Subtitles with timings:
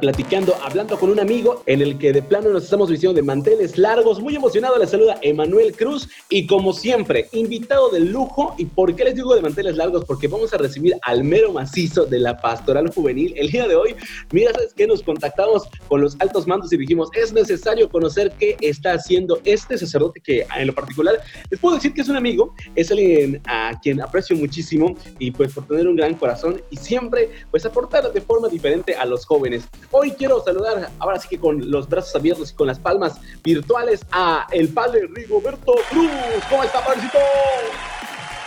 [0.00, 3.76] Platicando, hablando con un amigo en el que de plano nos estamos vistiendo de manteles
[3.76, 4.18] largos.
[4.18, 8.54] Muy emocionado les saluda Emanuel Cruz y como siempre, invitado de lujo.
[8.56, 10.04] ¿Y por qué les digo de manteles largos?
[10.04, 13.34] Porque vamos a recibir al mero macizo de la pastoral juvenil.
[13.36, 13.96] El día de hoy,
[14.30, 14.86] mira, ¿sabes qué?
[14.86, 19.76] Nos contactamos con los altos mandos y dijimos, es necesario conocer qué está haciendo este
[19.76, 21.20] sacerdote que en lo particular
[21.50, 25.52] les puedo decir que es un amigo, es alguien a quien aprecio muchísimo y pues
[25.52, 29.64] por tener un gran corazón y siempre pues aportar de forma diferente a los jóvenes.
[29.90, 34.06] Hoy quiero saludar, ahora sí que con los brazos abiertos y con las palmas virtuales,
[34.12, 36.19] a el padre Rigoberto Cruz.
[36.48, 37.18] ¿Cómo está, padrecito?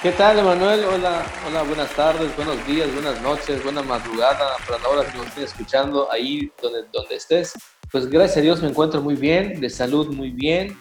[0.01, 0.83] ¿Qué tal, Emanuel?
[0.85, 5.27] Hola, hola, buenas tardes, buenos días, buenas noches, buena madrugada para la hora que nos
[5.27, 7.53] estén escuchando ahí donde, donde estés.
[7.91, 10.77] Pues gracias a Dios me encuentro muy bien, de salud muy bien,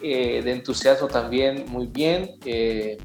[0.00, 2.98] eh, de entusiasmo también muy bien, eh,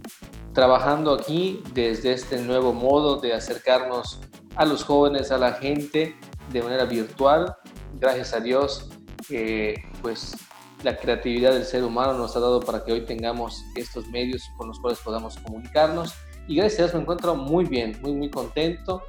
[0.53, 4.19] trabajando aquí desde este nuevo modo de acercarnos
[4.55, 6.15] a los jóvenes, a la gente
[6.51, 7.55] de manera virtual.
[7.99, 8.89] Gracias a Dios,
[9.29, 10.35] eh, pues
[10.83, 14.67] la creatividad del ser humano nos ha dado para que hoy tengamos estos medios con
[14.67, 16.13] los cuales podamos comunicarnos.
[16.47, 19.03] Y gracias a Dios me encuentro muy bien, muy, muy contento.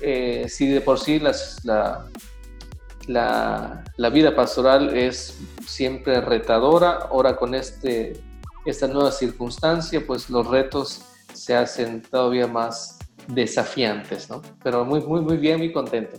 [0.00, 2.06] Eh, si de por sí la,
[3.06, 8.20] la, vida pastoral es siempre retadora, ahora con este,
[8.64, 11.02] esta nueva circunstancia, pues los retos
[11.32, 12.98] se hacen todavía más
[13.28, 14.42] desafiantes, ¿no?
[14.62, 16.18] Pero muy, muy, muy bien, muy contento.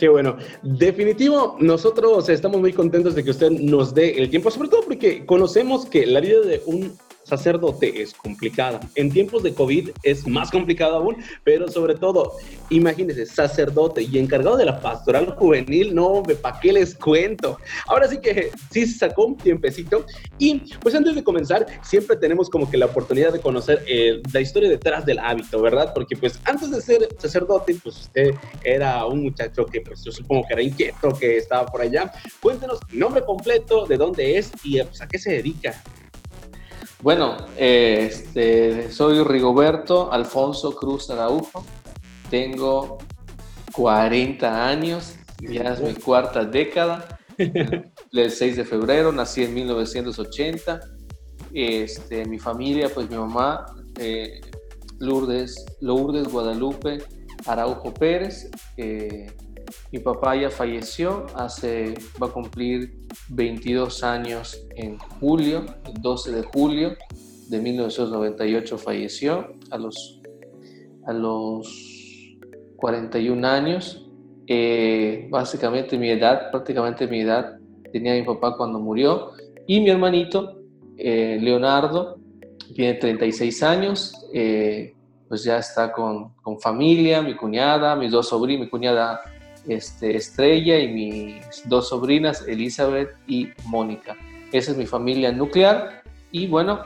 [0.00, 0.38] Qué bueno.
[0.62, 5.26] Definitivo, nosotros estamos muy contentos de que usted nos dé el tiempo, sobre todo porque
[5.26, 6.96] conocemos que la vida de un
[7.30, 8.80] sacerdote es complicada.
[8.94, 12.32] En tiempos de COVID es más complicado aún, pero sobre todo,
[12.68, 17.58] imagínense, sacerdote y encargado de la pastoral juvenil, no, ¿para qué les cuento?
[17.86, 20.04] Ahora sí que sí se sacó un tiempecito
[20.38, 24.40] y pues antes de comenzar, siempre tenemos como que la oportunidad de conocer eh, la
[24.40, 25.92] historia detrás del hábito, ¿verdad?
[25.94, 30.46] Porque pues antes de ser sacerdote, pues usted era un muchacho que pues yo supongo
[30.46, 32.12] que era inquieto, que estaba por allá.
[32.40, 35.82] Cuéntenos nombre completo, de dónde es y pues, a qué se dedica.
[37.02, 41.64] Bueno, este, soy Rigoberto Alfonso Cruz Araujo,
[42.28, 42.98] tengo
[43.72, 50.78] 40 años, ya es mi cuarta década, el 6 de febrero, nací en 1980,
[51.54, 53.64] este, mi familia, pues mi mamá,
[53.98, 54.42] eh,
[54.98, 56.98] Lourdes, Lourdes Guadalupe
[57.46, 59.32] Araujo Pérez, eh,
[59.92, 66.42] mi papá ya falleció, hace, va a cumplir 22 años en julio, el 12 de
[66.42, 66.96] julio
[67.50, 70.20] de 1998 falleció a los,
[71.04, 72.36] a los
[72.76, 74.06] 41 años.
[74.46, 77.58] Eh, básicamente mi edad, prácticamente mi edad
[77.92, 79.32] tenía mi papá cuando murió.
[79.66, 80.62] Y mi hermanito,
[80.96, 82.18] eh, Leonardo,
[82.74, 84.94] tiene 36 años, eh,
[85.28, 89.20] pues ya está con, con, familia, mi cuñada, mis dos sobrinos, mi cuñada
[89.68, 94.16] este, Estrella y mis dos sobrinas, Elizabeth y Mónica.
[94.52, 96.02] Esa es mi familia nuclear.
[96.32, 96.80] Y bueno,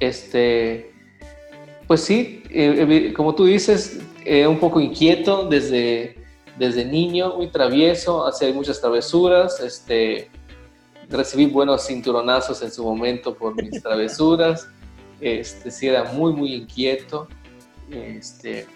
[0.00, 0.92] este,
[1.86, 6.16] pues sí, eh, como tú dices, eh, un poco inquieto desde,
[6.58, 10.30] desde niño, muy travieso, hacía muchas travesuras, este,
[11.08, 14.68] recibí buenos cinturonazos en su momento por mis travesuras,
[15.20, 17.28] este, sí era muy, muy inquieto,
[17.90, 18.66] este,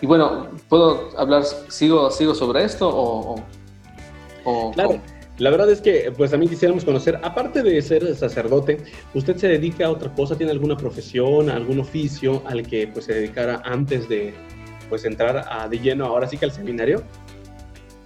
[0.00, 3.44] y bueno, ¿puedo hablar, sigo, sigo sobre esto o...?
[4.72, 5.00] claro.
[5.38, 8.78] La verdad es que, pues también quisiéramos conocer, aparte de ser sacerdote,
[9.14, 10.36] ¿usted se dedica a otra cosa?
[10.36, 14.34] ¿Tiene alguna profesión, algún oficio al que pues se dedicara antes de
[14.88, 17.04] pues entrar a, de lleno ahora sí que al seminario?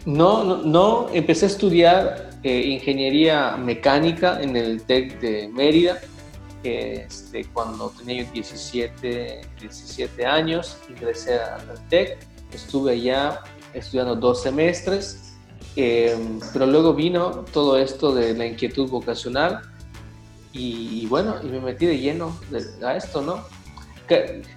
[0.04, 1.06] No, no, no.
[1.14, 6.00] empecé a estudiar eh, ingeniería mecánica en el TEC de Mérida
[6.62, 12.18] este, cuando tenía 17, 17 años, ingresé al TEC,
[12.52, 13.40] estuve allá
[13.74, 15.34] estudiando dos semestres,
[15.76, 19.62] em, pero luego vino todo esto de la inquietud vocacional
[20.52, 22.36] y, bueno, y me metí de lleno
[22.84, 23.44] a esto, ¿no?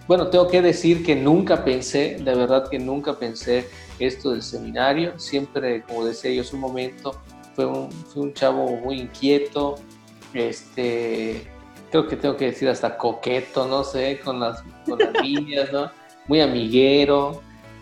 [0.05, 3.69] bueno, tengo que decir que nunca pensé, de verdad que nunca pensé
[3.99, 7.21] esto del seminario, siempre, como decía yo hace un momento,
[7.55, 9.75] fue un, fui un chavo muy inquieto,
[10.33, 11.47] este,
[11.95, 15.89] creo que tengo que decir hasta coqueto, no sé, con las, con las niñas, ¿no?
[16.27, 17.41] Muy amiguero.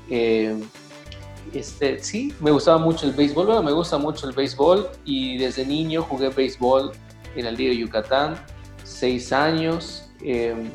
[0.09, 0.55] Eh,
[1.51, 5.65] este, sí, me gustaba mucho el béisbol, bueno, me gusta mucho el béisbol y desde
[5.65, 6.91] niño jugué béisbol
[7.35, 8.35] en el de Yucatán,
[8.83, 10.09] seis años.
[10.21, 10.69] Em,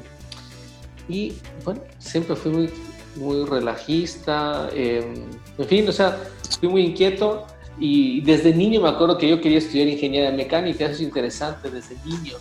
[1.08, 1.34] y
[1.64, 2.70] bueno, siempre fui
[3.16, 5.14] muy, relajista, em,
[5.58, 6.18] en fin, o sea,
[6.58, 7.46] fui muy inquieto
[7.78, 11.96] y desde niño me acuerdo que yo quería estudiar ingeniería mecánica, eso es interesante, desde
[12.04, 12.36] niño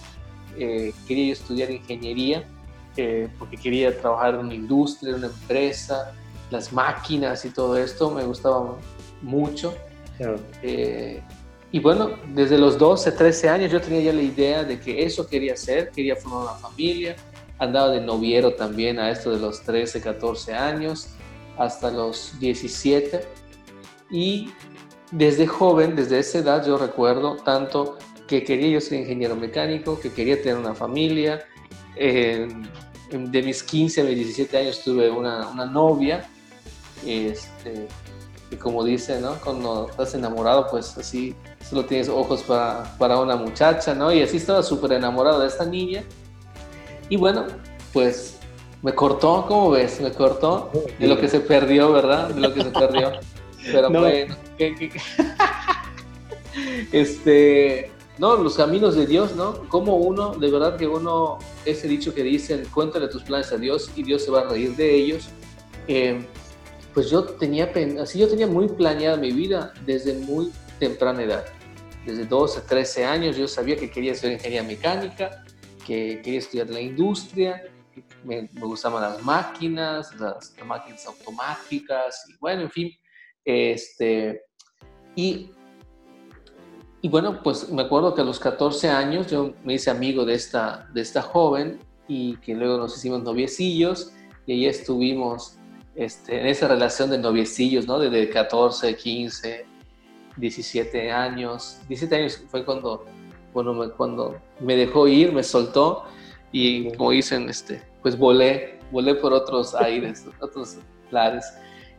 [0.60, 2.44] eh, quería estudiar ingeniería
[2.98, 6.14] eh, porque quería trabajar en una industria, en una empresa,
[6.50, 8.76] las máquinas y todo esto me gustaba
[9.22, 9.76] mucho.
[10.64, 11.22] Eh,
[11.72, 15.28] y bueno, desde los 12, 13 años yo tenía ya la idea de que eso
[15.28, 17.16] quería hacer, quería formar una familia,
[17.60, 21.10] andaba de noviero también a esto de los 13, 14 años,
[21.58, 23.22] hasta los 17.
[24.10, 24.50] Y
[25.12, 27.98] desde joven, desde esa edad, yo recuerdo tanto
[28.28, 31.46] que quería yo ser ingeniero mecánico, que quería tener una familia.
[31.96, 36.30] de mis 15 a mis 17 años tuve una, una novia.
[37.06, 37.88] Este,
[38.52, 39.36] y como dice, ¿no?
[39.44, 41.36] Cuando estás enamorado, pues así
[41.68, 44.12] solo tienes ojos para, para una muchacha, ¿no?
[44.14, 46.04] Y así estaba súper enamorado de esta niña.
[47.10, 47.46] Y bueno,
[47.94, 48.38] pues
[48.82, 50.00] me cortó, ¿cómo ves?
[50.02, 52.30] Me cortó de lo que se perdió, ¿verdad?
[52.30, 53.12] De lo que se perdió.
[53.72, 54.36] Pero bueno,
[56.92, 59.68] este, no, los caminos de Dios, ¿no?
[59.70, 63.92] Como uno, de verdad que uno, ese dicho que dicen, cuéntale tus planes a Dios
[63.96, 65.30] y Dios se va a reír de ellos.
[65.88, 66.26] Eh,
[66.94, 67.72] pues yo tenía,
[68.02, 71.46] así yo tenía muy planeada mi vida desde muy temprana edad.
[72.06, 75.44] Desde 12, 13 años yo sabía que quería ser ingeniería mecánica,
[75.86, 77.62] que quería estudiar la industria,
[78.24, 82.92] me, me gustaban las máquinas, las, máquinas automáticas, y bueno, en fin.
[83.46, 84.42] Este,
[85.16, 85.52] y,
[87.08, 90.34] y bueno, pues me acuerdo que a los 14 años yo me hice amigo de
[90.34, 94.12] esta, de esta joven y que luego nos hicimos noviecillos
[94.46, 95.58] y ahí estuvimos
[95.96, 97.98] este, en esa relación de noviecillos, ¿no?
[97.98, 99.66] Desde 14, 15,
[100.36, 101.78] 17 años.
[101.88, 103.06] 17 años fue cuando,
[103.54, 106.04] bueno, me, cuando me dejó ir, me soltó
[106.52, 110.76] y como dicen, este, pues volé, volé por otros aires, otros
[111.10, 111.46] lares.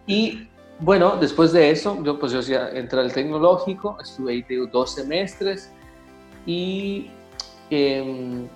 [0.06, 0.49] Y
[0.81, 2.41] bueno, después de eso, yo pues yo
[2.73, 5.73] entré al tecnológico, estuve ahí dos semestres
[6.47, 7.11] y
[7.71, 8.47] em,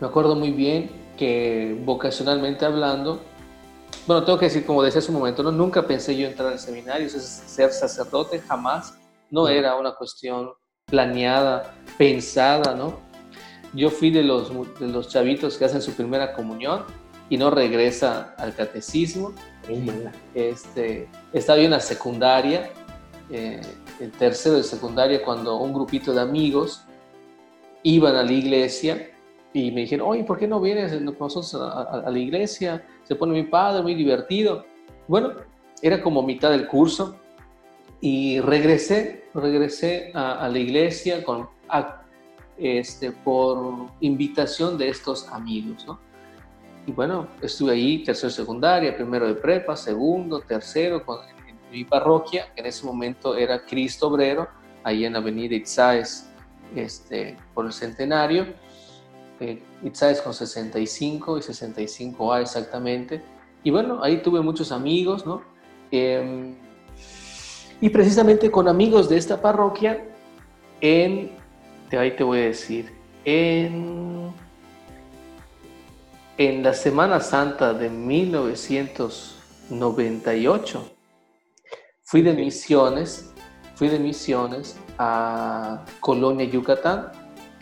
[0.00, 3.20] me acuerdo muy bien que vocacionalmente hablando,
[4.06, 5.50] bueno, tengo que decir, como decía hace un momento, ¿no?
[5.50, 8.98] nunca pensé yo entrar al seminario, ser sacerdote, jamás.
[9.30, 10.50] No era una cuestión
[10.84, 13.00] planeada, pensada, ¿no?
[13.72, 16.84] Yo fui de los, de los chavitos que hacen su primera comunión
[17.30, 19.32] y no regresa al catecismo.
[20.34, 22.70] Este, estaba en la secundaria,
[23.30, 23.60] eh,
[24.18, 26.84] tercero de secundaria, cuando un grupito de amigos
[27.82, 29.10] iban a la iglesia
[29.52, 32.84] y me dijeron, oye, ¿por qué no vienes con nosotros a, la iglesia?
[33.04, 34.64] Se pone muy padre, muy divertido.
[35.06, 35.32] Bueno,
[35.80, 37.16] era como mitad del curso
[38.00, 41.48] y regresé, regresé a, la iglesia con,
[42.58, 45.98] este, por invitación de estos amigos, ¿no?
[46.86, 51.02] Y bueno, estuve ahí, tercero de secundaria, primero de prepa, segundo, tercero,
[51.48, 54.46] en, mi parroquia, que en ese momento era Cristo Obrero,
[54.84, 56.28] ahí en avenida Itzáez,
[56.76, 58.46] este, por el centenario
[59.40, 59.62] eh,
[60.22, 63.22] con 65 y 65A exactamente.
[63.62, 65.42] Y bueno, ahí tuve muchos amigos, ¿no?
[65.90, 66.54] Em,
[67.80, 70.04] y precisamente con amigos de esta parroquia,
[70.80, 71.32] en,
[71.90, 72.92] ahí te voy a decir,
[73.24, 74.32] en,
[76.38, 80.90] en la Semana Santa de 1998,
[82.02, 83.32] fui de misiones,
[83.74, 87.12] fui de misiones a Colonia, Yucatán,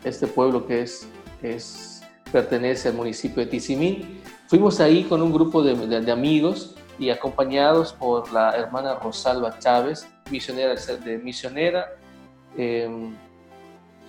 [0.05, 1.09] este pueblo que es
[1.43, 4.21] es, pertenece al municipio de Tizimín.
[4.47, 10.07] Fuimos ahí con un grupo de, de, amigos y acompañados por la hermana Rosalba Chávez,
[10.31, 11.97] misionera de misionera
[12.57, 13.14] em,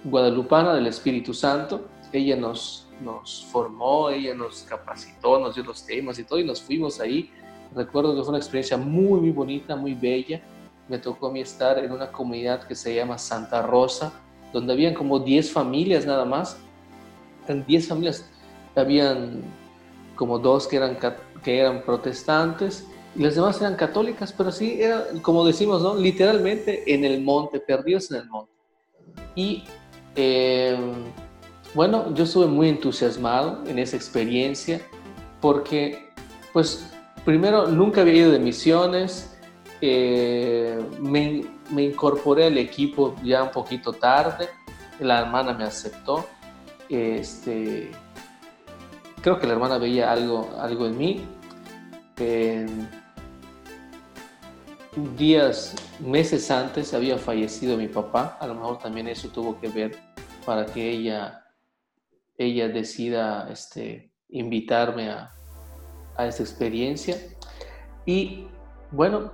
[0.03, 1.87] guadalupana del Espíritu Santo.
[2.11, 6.61] Ella nos, nos formó, ella nos capacitó, nos dio los temas y todo, y nos
[6.61, 7.31] fuimos ahí.
[7.75, 10.41] Recuerdo que fue una experiencia muy, muy bonita, muy bella.
[10.87, 14.13] Me tocó a mí estar en una comunidad que se llama Santa Rosa,
[14.51, 16.57] donde habían como 10 familias nada más,
[17.47, 18.29] en 10 familias
[18.75, 19.41] habían
[20.15, 20.97] como dos que eran,
[21.43, 25.95] que eran protestantes y las demás eran católicas, pero sí, era, como decimos, ¿no?
[25.95, 28.51] literalmente en el monte, perdidos en el monte.
[29.35, 29.63] Y
[30.15, 30.77] eh,
[31.73, 34.81] bueno, yo estuve muy entusiasmado en esa experiencia
[35.41, 36.09] porque,
[36.51, 36.89] pues,
[37.25, 39.37] primero, nunca había ido de misiones,
[39.81, 44.49] eh, me, me incorporé al equipo ya un poquito tarde,
[44.99, 46.25] la hermana me aceptó
[46.89, 47.91] este,
[49.21, 51.25] creo que la hermana veía algo, algo en mí.
[55.17, 59.97] días, meses antes había fallecido mi papá, a lo mejor también eso tuvo que ver
[60.45, 61.42] para que ella,
[62.37, 65.31] ella decida este, invitarme a,
[66.15, 67.17] a esta experiencia.
[68.05, 68.47] Y
[68.91, 69.31] bueno,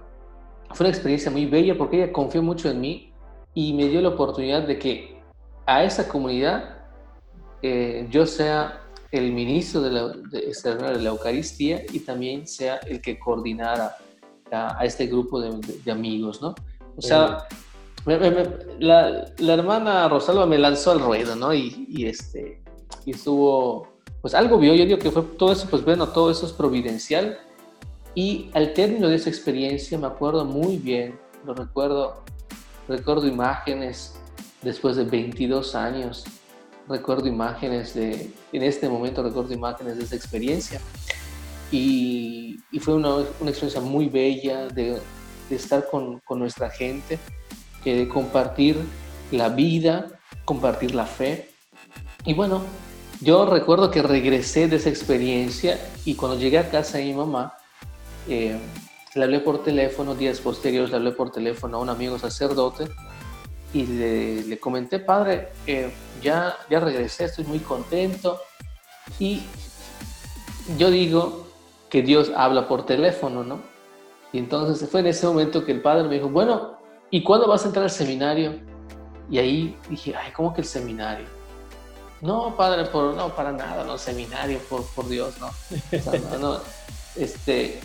[0.71, 3.13] fue una experiencia muy bella porque ella confió mucho en mí
[3.53, 5.21] y me dio la oportunidad de que
[5.65, 6.77] a esa comunidad
[7.61, 13.17] eh, yo sea el ministro de la, de, la Eucaristía y también sea el que
[13.19, 13.95] coordinara
[14.51, 16.55] a, este grupo de, amigos, ¿no?
[16.95, 17.47] O sea,
[18.05, 21.53] la, la, hermana Rosalba me lanzó al ruedo, ¿no?
[21.53, 22.61] Y, y, este,
[23.05, 23.87] y estuvo,
[24.21, 27.39] pues algo vio, yo digo que fue todo eso, pues bueno, todo eso es providencial.
[28.15, 32.23] Y al término de esa experiencia me acuerdo muy bien, lo recuerdo,
[32.87, 34.19] recuerdo imágenes
[34.61, 36.25] después de 22 años,
[36.87, 40.81] recuerdo imágenes de, en este momento recuerdo imágenes de esa experiencia.
[41.71, 44.99] Y, y fue una, una, experiencia muy bella de,
[45.49, 47.19] de estar con, con, nuestra gente,
[47.85, 48.75] de compartir
[49.31, 50.07] la vida,
[50.45, 51.49] compartir la fe.
[52.25, 52.63] Y bueno,
[53.21, 57.53] yo recuerdo que regresé de esa experiencia y cuando llegué a casa de mi mamá,
[58.27, 58.57] eh,
[59.15, 62.87] le hablé por teléfono, días posteriores le hablé por teléfono a un amigo sacerdote
[63.73, 68.39] y le, comenté, padre, eh, ya, ya regresé, estoy muy contento.
[69.19, 69.41] Y
[70.77, 71.47] yo digo
[71.89, 73.59] que Dios habla por teléfono, ¿no?
[74.31, 76.77] Y entonces fue en ese momento que el padre me dijo, bueno,
[77.11, 78.59] ¿y cuándo vas a entrar al seminario?
[79.29, 81.38] Y ahí dije, ay, ¿cómo que el seminario?
[82.21, 85.49] No, padre, por, no, para nada, no, seminario, por, por Dios, no.
[86.39, 86.59] no,
[87.15, 87.79] este,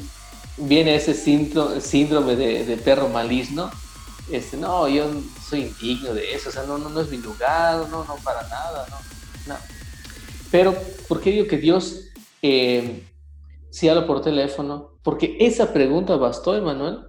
[0.57, 3.71] viene ese síndrome, de, de perro maligno
[4.31, 5.05] este, no, yo
[5.47, 8.43] soy indigno de eso, o sea, no, no, no es mi lugar, no, no, para
[8.49, 8.97] nada, no.
[10.51, 10.75] Pero,
[11.09, 12.07] ¿por qué digo que Dios
[12.41, 13.05] eh,
[13.83, 14.93] habla por teléfono?
[15.03, 17.01] Porque esa pregunta bastó, Emanuel,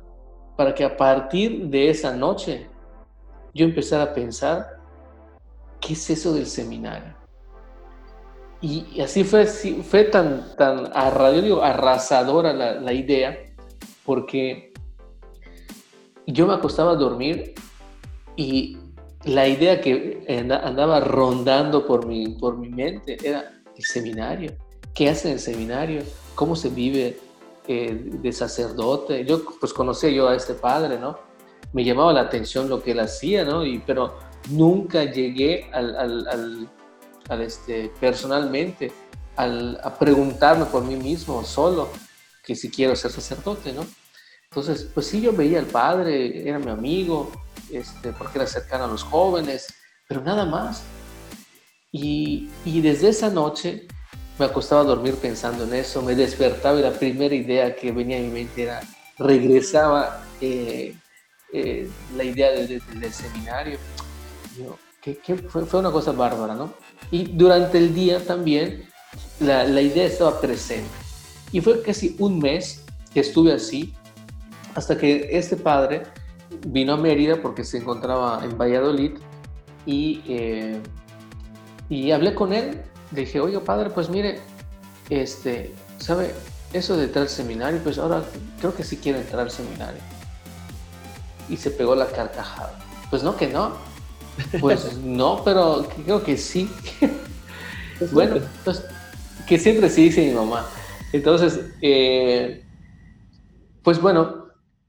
[0.58, 2.68] para que a partir de esa noche
[3.54, 4.82] yo empezara a pensar,
[5.86, 7.16] ¿qué es eso del seminario?
[8.62, 13.38] Y, así fue, fue tan, tan arrasadora la, la idea,
[14.04, 14.74] porque
[16.26, 17.54] yo me acostaba a dormir
[18.36, 18.78] y
[19.26, 20.24] la idea que
[20.64, 24.56] andaba rondando por mi, por mi mente era el seminario.
[24.94, 26.04] ¿Qué hace en el seminario?
[26.36, 27.18] ¿Cómo se vive
[27.68, 29.26] eh, de sacerdote?
[29.26, 31.18] Yo pues conocía yo a este padre, ¿no?
[31.74, 33.66] Me llamaba la atención lo que él hacía, ¿no?
[33.66, 34.16] Y, pero
[34.50, 36.70] nunca llegué al, al,
[37.30, 38.92] al, este, personalmente
[39.38, 41.90] a preguntarme por mí mismo solo
[42.44, 43.86] que si quiero ser sacerdote, ¿no?
[44.50, 47.32] Entonces, pues sí, yo veía al padre, era mi amigo,
[47.72, 49.68] este, porque era cercano a los jóvenes,
[50.08, 50.84] pero nada más.
[51.92, 53.88] Y, y, desde esa noche
[54.38, 58.18] me acostaba a dormir pensando en eso, me despertaba y la primera idea que venía
[58.18, 58.82] a mi mente era,
[59.18, 60.96] regresaba eh,
[61.54, 63.78] eh, la idea del seminario.
[65.02, 66.74] Que, fue, fue, una cosa bárbara, ¿no?
[67.12, 68.86] Y durante el día también
[69.40, 70.90] la, la idea estaba presente.
[71.52, 72.84] Y fue casi un mes
[73.14, 73.94] que estuve así,
[74.76, 76.04] hasta que este padre
[76.68, 79.12] vino a Mérida porque se encontraba en Valladolid
[79.86, 80.82] y, eh,
[81.90, 82.82] y hablé con él.
[83.12, 84.40] Le dije, oye padre, pues mire,
[85.10, 86.34] este, ¿sabe?
[86.74, 88.24] Eso de entrar al seminario, pues ahora
[88.60, 90.02] creo que sí quiero entrar al seminario.
[91.48, 92.78] Y se pegó la carcajada.
[93.10, 93.74] Pues no, que no.
[94.60, 96.70] Pues no, pero creo que sí.
[98.12, 98.84] Bueno, pues
[99.48, 100.66] que siempre sí dice mi mamá.
[101.14, 102.64] Entonces, eh,
[103.84, 104.48] pues bueno,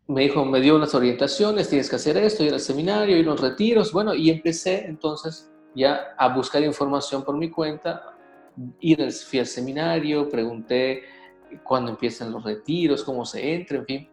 [0.09, 3.31] me dijo, me dio unas orientaciones, tienes que hacer esto, ir al seminario, ir a
[3.31, 8.15] los retiros, bueno, y empecé entonces ya a buscar información por mi cuenta,
[8.81, 11.03] ir al, fui al seminario, pregunté
[11.63, 14.09] cuándo empiezan los retiros, cómo se entra, en fin.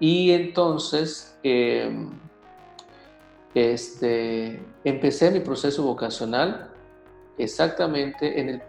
[0.00, 2.10] Y entonces em,
[3.54, 6.70] este, empecé mi proceso vocacional
[7.38, 8.62] exactamente en el,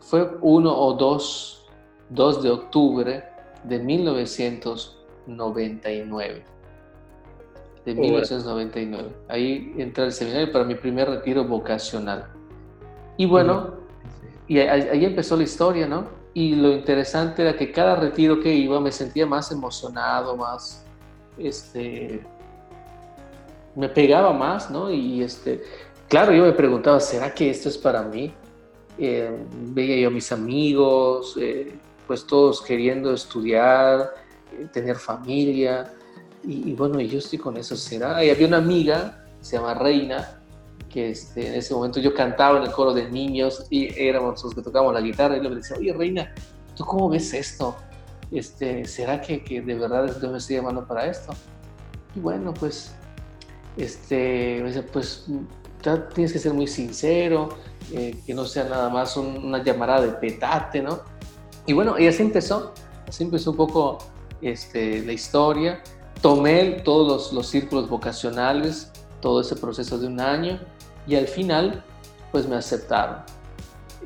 [0.00, 1.66] fue 1 o 2,
[2.10, 3.24] 2 de octubre
[3.64, 4.98] de 1900
[5.28, 6.42] 99.
[7.84, 9.08] De 1999.
[9.28, 12.26] Ahí entré al seminario para mi primer retiro vocacional.
[13.16, 13.74] Y bueno,
[14.46, 16.06] y ahí, empezó la historia, ¿no?
[16.34, 20.84] Y lo interesante era que cada retiro que iba me sentía más emocionado, más,
[21.36, 22.24] este,
[23.74, 24.90] me pegaba más, ¿no?
[24.90, 25.62] Y este,
[26.08, 28.32] claro, yo me preguntaba, ¿será que esto es para mí?
[28.98, 29.30] Eh,
[29.68, 31.72] veía yo a mis amigos, eh,
[32.06, 34.12] pues todos queriendo estudiar,
[34.72, 35.92] tener familia.
[36.44, 38.24] Y, bueno, yo estoy con eso, ¿será?
[38.24, 40.40] Y había una amiga, se llama Reina,
[40.88, 44.54] que este, en ese momento yo cantaba en el coro de niños y éramos los
[44.54, 46.32] que tocábamos la guitarra y le decía, oye Reina,
[46.74, 47.76] ¿tú cómo ves esto?
[48.30, 51.34] Este, ¿Será que, que de verdad Dios me estoy llamando para esto?
[52.14, 52.94] Y bueno, pues,
[53.78, 55.26] este, pues
[56.14, 57.50] tienes que ser muy sincero,
[57.92, 61.00] eh, que no sea nada más una llamada de petate, ¿no?
[61.66, 62.74] Y bueno, y así empezó,
[63.06, 63.98] así empezó un poco
[64.42, 65.82] este, la historia,
[66.20, 70.60] tomé todos los, círculos vocacionales, todo ese proceso de un año
[71.06, 71.84] y al final
[72.32, 73.22] pues me aceptaron.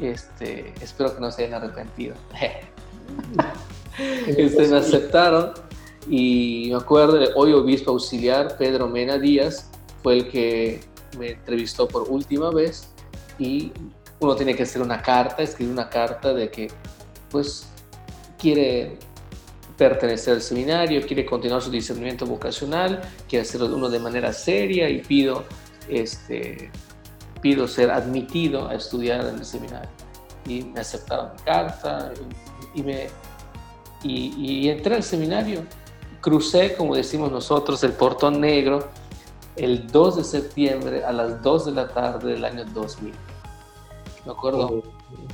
[0.00, 2.14] este, espero que no se hayan arrepentido.
[4.26, 5.52] este, me aceptaron
[6.08, 9.70] y me acuerdo, hoy obispo auxiliar Pedro Mena Díaz
[10.02, 10.80] fue el que
[11.18, 12.88] me entrevistó por última vez
[13.38, 13.72] y
[14.20, 16.68] uno tiene que hacer una carta, escribir una carta de que
[17.30, 17.68] pues
[18.38, 18.98] quiere
[19.76, 25.00] pertenecer al seminario, quiere continuar su discernimiento vocacional, quiere hacerlo uno de manera seria y
[25.00, 25.44] pido,
[25.88, 26.70] este,
[27.40, 29.90] pido ser admitido a estudiar en el seminario.
[30.46, 32.12] Y me aceptaron mi carta
[32.74, 33.08] y, me,
[34.02, 35.64] y, y entré al seminario.
[36.22, 38.88] Crucé, como decimos nosotros, el portón negro
[39.56, 43.12] el 2 de septiembre a las 2 de la tarde del año 2000.
[44.24, 44.82] Me acuerdo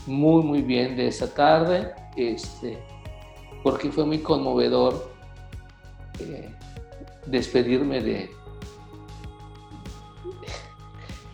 [0.06, 2.82] muy, muy bien de esa tarde, este,
[3.62, 5.12] porque fue muy conmovedor
[6.20, 6.52] eh,
[7.26, 8.30] despedirme de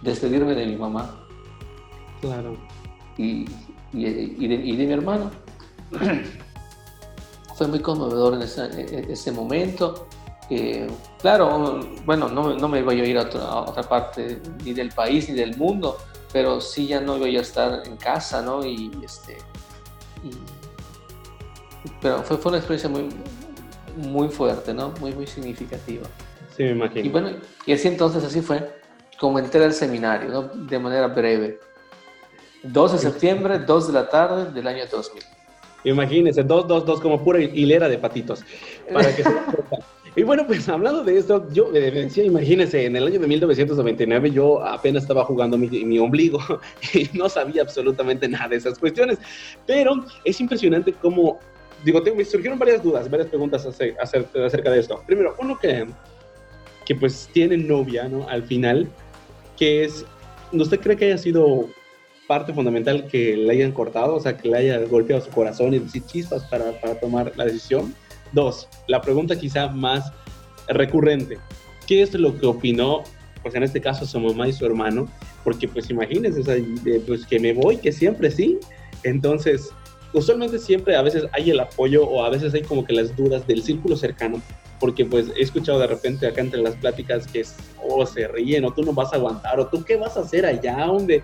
[0.02, 1.26] despedirme de mi mamá.
[2.20, 2.56] Claro.
[3.16, 3.46] Y,
[3.92, 5.30] y, de, mi hermano.
[7.54, 10.08] Fue muy conmovedor en, en ese momento
[11.21, 15.34] claro, bueno, no, no, me voy a ir a otra, parte ni del país ni
[15.34, 15.99] del mundo,
[16.32, 18.64] pero sí ya no voy a estar en casa, ¿no?
[18.64, 19.38] Y, este,
[22.00, 23.08] pero fue, fue una experiencia muy,
[23.97, 24.93] muy fuerte, ¿no?
[25.00, 26.06] Muy, muy significativa.
[26.56, 27.06] Sí, me imagino.
[27.06, 27.30] Y bueno,
[27.67, 28.80] y así entonces así fue,
[29.19, 30.43] como entré al seminario, ¿no?
[30.43, 31.60] De manera breve.
[32.62, 35.23] 2 de septiembre, 2 de la tarde del año 2000.
[35.84, 38.42] Imagínense, dos, dos, dos, como pura hilera de patitos.
[38.92, 39.30] Para que se
[40.16, 44.30] Y bueno, pues hablando de esto, yo me decía, imagínense, en el año de 1999
[44.30, 46.38] yo apenas estaba jugando mi, mi, ombligo
[46.94, 49.18] y no sabía absolutamente nada de esas cuestiones.
[49.66, 51.40] Pero es impresionante cómo,
[51.84, 55.02] digo, me surgieron varias dudas, varias preguntas acerca de esto.
[55.04, 55.84] Primero, uno que,
[56.86, 58.28] que pues tiene novia, ¿no?
[58.28, 58.88] Al final,
[59.56, 60.04] que es,
[60.52, 61.68] ¿usted cree que haya sido
[62.26, 65.78] parte fundamental que le hayan cortado, o sea, que le haya golpeado su corazón y
[65.78, 67.95] decir chispas para, para tomar la decisión?
[68.32, 70.13] Dos, la pregunta quizá más
[70.69, 71.39] recurrente.
[71.87, 73.02] ¿Qué es lo que opinó,
[73.43, 75.08] pues en este caso su mamá y su hermano?
[75.45, 76.43] Porque pues imagínense,
[77.06, 78.58] pues que me voy, que siempre sí.
[79.02, 79.71] Entonces,
[80.15, 83.47] usualmente siempre a veces hay el apoyo o a veces hay como que las dudas
[83.47, 84.41] del círculo cercano,
[84.80, 88.65] porque pues he escuchado de repente acá entre las pláticas que es, oh, se ríen,
[88.65, 91.23] o tú no vas a aguantar, o tú qué vas a hacer allá, donde...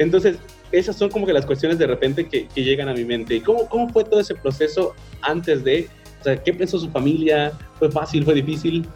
[0.00, 0.38] Entonces,
[0.72, 3.36] esas son como que las cuestiones de repente que, que llegan a mi mente.
[3.36, 5.88] ¿Y cómo, cómo fue todo ese proceso antes de
[6.20, 7.52] o sea, ¿qué pensó su familia?
[7.78, 8.24] ¿Fue fácil?
[8.24, 8.86] ¿Fue difícil?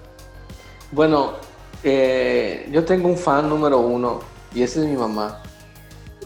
[0.93, 1.33] Bueno,
[1.83, 4.21] eh, yo tengo un fan número uno
[4.55, 5.43] y ese es mi mamá.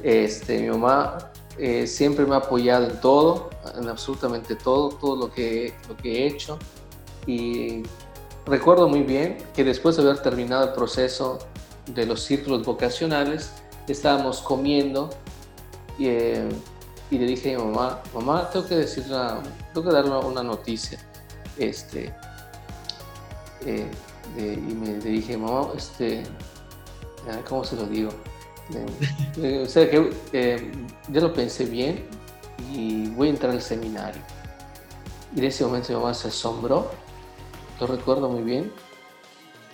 [0.03, 5.33] Este, mi mamá eh, siempre me ha apoyado en todo, en absolutamente todo, todo lo
[5.33, 6.59] que, lo que he hecho.
[7.29, 7.85] Y
[8.45, 11.39] recuerdo muy bien que después de haber terminado el proceso
[11.95, 13.53] de los círculos vocacionales,
[13.93, 15.11] estábamos comiendo
[15.99, 16.49] y, eh,
[17.11, 19.17] y le dije a mi mamá, mamá, tengo que decirle,
[19.73, 20.99] tengo que darle una noticia.
[21.57, 22.15] Este,
[23.67, 23.91] eh,
[24.37, 26.25] y me dije, mamá, este,
[27.49, 28.11] ¿cómo se lo digo?
[29.63, 30.73] o sea, que eh,
[31.09, 32.05] yo lo pensé bien
[32.71, 34.21] y voy a entrar al seminario.
[35.35, 36.91] Y en ese momento mi mamá se asombró,
[37.81, 38.71] lo recuerdo muy bien,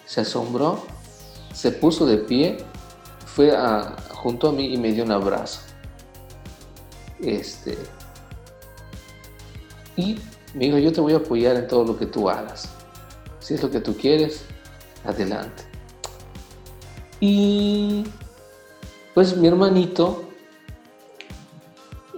[0.06, 0.82] se asombró,
[1.52, 2.58] se puso de pie,
[3.34, 5.60] fue a, junto a mí y me dio un abrazo.
[7.20, 7.76] Este,
[9.96, 10.20] y
[10.54, 12.68] me dijo, yo te voy a apoyar en todo lo que tú hagas.
[13.40, 14.44] Si es lo que tú quieres,
[15.04, 15.64] adelante.
[17.18, 18.04] Y
[19.14, 20.28] pues mi hermanito,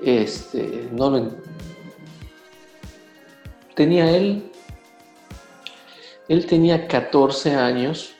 [0.03, 1.31] este, no lo
[3.75, 4.53] tenía él,
[6.29, 8.13] él tenía 14 años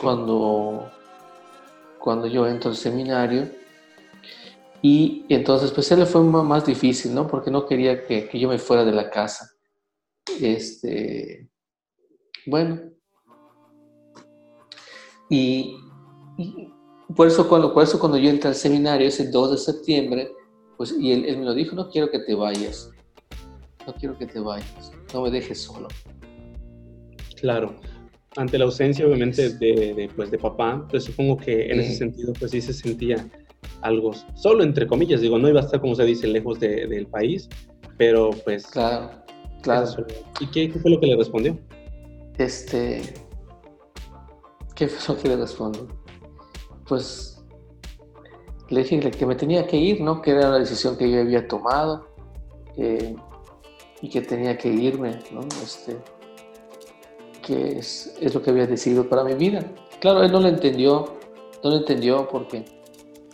[0.00, 0.90] cuando
[2.00, 3.48] cuando yo entro al seminario
[4.82, 7.26] y entonces, pues él fue más difícil, ¿no?
[7.26, 9.50] Porque no quería que, que yo me fuera de la casa.
[10.40, 11.50] Este,
[12.46, 12.80] bueno.
[15.28, 15.76] Y,
[17.14, 20.32] por, eso cuando, por eso cuando yo entré al seminario ese 2 de septiembre,
[20.76, 22.90] pues, y él, me lo dijo, no quiero que te vayas.
[23.86, 24.92] No quiero que te vayas.
[25.12, 25.88] No me dejes solo.
[27.36, 27.76] Claro.
[28.36, 32.32] Ante la ausencia, obviamente, de, de, pues, de papá, pues supongo que en ese sentido,
[32.38, 33.28] pues sí se sentía
[33.82, 37.48] algo solo, entre comillas, digo, no iba a estar, como se dice, lejos del país,
[37.96, 38.66] pero pues...
[38.66, 39.10] Claro,
[39.62, 40.06] claro.
[40.38, 41.58] ¿Y qué, fue lo que le respondió?
[42.38, 43.02] Este...
[44.74, 45.88] ¿Qué fue lo que le respondió?
[46.86, 47.44] Pues
[48.70, 50.22] le dije que me tenía que ir, ¿no?
[50.22, 52.06] Que era la decisión que yo había tomado
[52.76, 53.14] eh,
[54.00, 55.40] y que tenía que irme, ¿no?
[55.62, 55.96] Este,
[57.42, 59.64] que es, es, lo que había decidido para mi vida.
[60.00, 61.18] Claro, él no lo entendió,
[61.62, 62.64] no lo entendió porque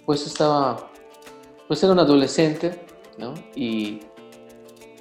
[0.04, 0.90] pues estaba
[1.68, 2.80] pues era un adolescente,
[3.18, 3.34] ¿no?
[3.54, 4.00] Y,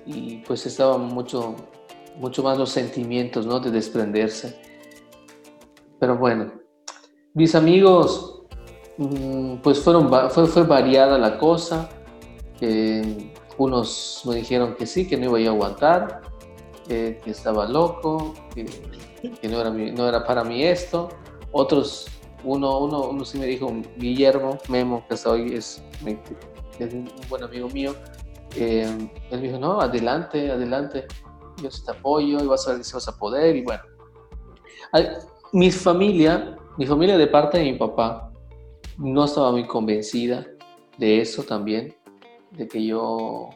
[0.05, 1.55] y pues estaban mucho,
[2.17, 3.59] mucho más los sentimientos, ¿no?
[3.59, 4.59] De desprenderse.
[5.99, 6.51] Pero bueno,
[7.33, 8.43] mis amigos,
[8.97, 11.89] mm, pues fueron, fue, fue variada la cosa.
[12.61, 16.21] Eh, unos me dijeron que sí, que no iba a aguantar,
[16.87, 18.65] que estaba loco, que,
[19.41, 21.09] que no, era no era para mí esto.
[21.51, 22.07] Otros,
[22.43, 25.83] uno, uno, uno sí me dijo, Guillermo Memo, que hasta hoy es,
[26.79, 27.95] es un buen amigo mío,
[28.55, 28.83] eh,
[29.31, 31.07] él me dijo, no, adelante, adelante,
[31.61, 33.55] yo te apoyo y vas a ver si vas a poder.
[33.55, 33.83] Y bueno,
[35.51, 38.31] mi familia, mi familia de parte de mi papá,
[38.97, 40.45] no estaba muy convencida
[40.97, 41.95] de eso también,
[42.51, 43.49] de que yo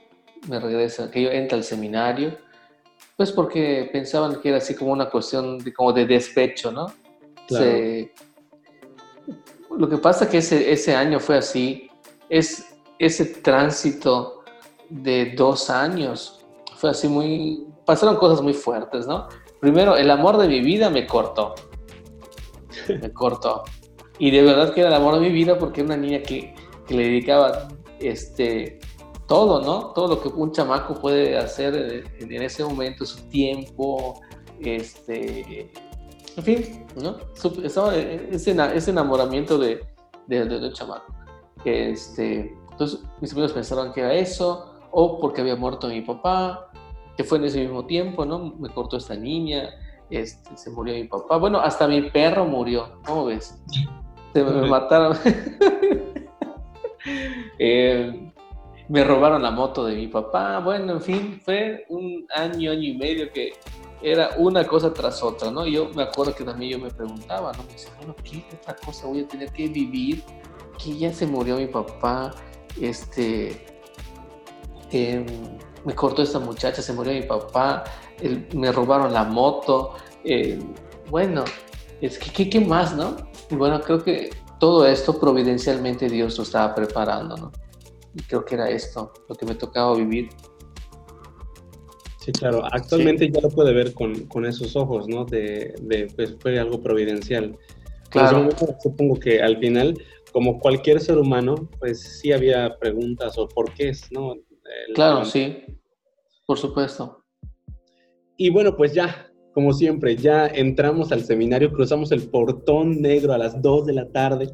[0.48, 2.38] me regrese, que yo entre al seminario,
[3.20, 6.86] pues porque pensaban que era así como una cuestión de, como de despecho, ¿no?
[9.78, 11.90] lo que pasa es que ese, ese año fue así,
[12.30, 14.46] es ese tránsito
[14.90, 16.46] de dos años,
[16.78, 19.28] fue así muy, pasaron cosas muy fuertes, ¿no?
[19.60, 21.56] Primero, el amor de mi vida me cortó,
[22.88, 23.66] me cortó.
[24.18, 26.56] Y de verdad que era el amor de mi vida porque era una niña que,
[26.88, 27.68] que le dedicaba
[28.00, 28.79] este,
[29.30, 29.92] todo, ¿no?
[29.94, 34.20] Todo lo que un chamaco puede hacer en, ese momento, su tiempo,
[34.60, 35.72] este,
[36.36, 37.18] en fin, ¿no?
[37.64, 39.86] ese, ese enamoramiento de,
[40.28, 41.14] de, del chamaco.
[41.64, 46.72] Este, entonces mis amigos pensaron que era eso, o porque había muerto mi papá,
[47.16, 48.56] que fue en ese mismo tiempo, ¿no?
[48.58, 49.70] Me cortó esta niña,
[50.10, 51.38] este, se murió mi papá.
[51.38, 53.62] Bueno, hasta mi perro murió, ¿cómo ves?
[54.34, 55.16] Se me, mataron.
[57.62, 58.29] Eh,
[58.90, 60.60] me robaron la moto de mi papá.
[60.60, 63.54] Bueno, en fin, fue un año, año y medio que
[64.02, 65.66] era una cosa tras otra, ¿no?
[65.68, 67.64] Yo me acuerdo que también yo me preguntaba, ¿no?
[67.64, 70.24] Me decía, bueno, ¿qué otra cosa voy a tener que vivir?
[70.84, 72.32] Que ya se murió mi papá,
[72.82, 73.66] este,
[74.92, 75.26] em,
[75.86, 77.84] me cortó esta muchacha, se murió mi papá,
[78.56, 80.60] me robaron la moto, eh,
[81.10, 81.44] bueno,
[82.02, 83.18] es que, ¿qué, más, no?
[83.52, 87.52] Y bueno, creo que todo esto providencialmente Dios lo estaba preparando, ¿no?
[88.16, 90.30] Y creo que era esto lo que me tocaba vivir.
[92.20, 95.26] Sí, claro, actualmente ya lo puede ver con, con esos ojos, ¿no?
[95.26, 97.58] De, de, pues fue algo providencial.
[98.10, 98.50] Claro.
[98.82, 99.94] supongo que al final,
[100.32, 104.36] como cualquier ser humano, pues sí había preguntas o por qué, ¿no?
[104.94, 105.64] claro, sí,
[106.46, 107.24] por supuesto.
[108.38, 113.38] Y bueno, pues ya, como siempre, ya entramos al seminario, cruzamos el portón negro a
[113.38, 114.50] las 2 de la tarde,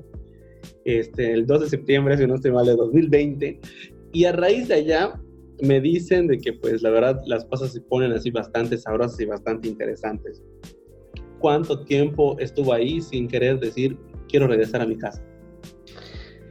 [0.86, 3.60] este, el 2 de septiembre, si no estoy mal, de 2020.
[4.14, 5.20] Y a raíz de allá
[5.62, 9.26] me dicen de que pues la verdad las cosas se ponen así bastante sabrosas y
[9.26, 10.42] bastante interesantes.
[11.40, 13.98] ¿Cuánto tiempo estuvo ahí sin querer decir
[14.30, 15.22] quiero regresar a mi casa?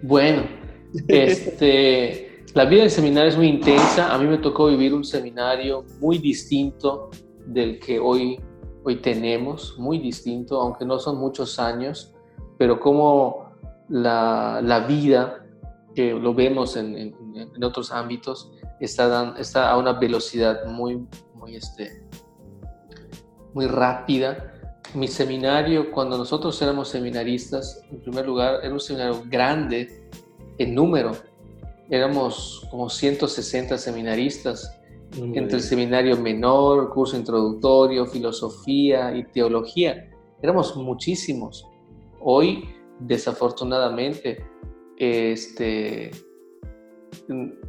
[0.03, 0.43] Bueno,
[1.09, 2.33] este...
[2.55, 4.15] La vida del seminario es muy intensa.
[4.15, 7.11] A mí me tocó vivir un seminario muy distinto
[7.47, 8.39] del que hoy,
[8.85, 12.15] hoy tenemos, muy distinto, aunque no son muchos años,
[12.57, 13.44] pero como
[13.89, 15.45] la, la vida,
[15.95, 22.05] que lo vemos en, en, otros ámbitos, está, está a una velocidad muy, muy, este,
[23.53, 24.53] muy rápida.
[24.95, 30.09] Mi seminario, cuando nosotros éramos seminaristas, en primer lugar, era un seminario grande
[30.59, 31.13] en número,
[31.91, 34.81] éramos como 160 seminaristas,
[35.17, 40.11] entre el seminario menor, curso introductorio, filosofía y teología.
[40.43, 41.65] Éramos muchísimos.
[42.21, 44.47] Hoy, desafortunadamente,
[44.97, 46.11] este,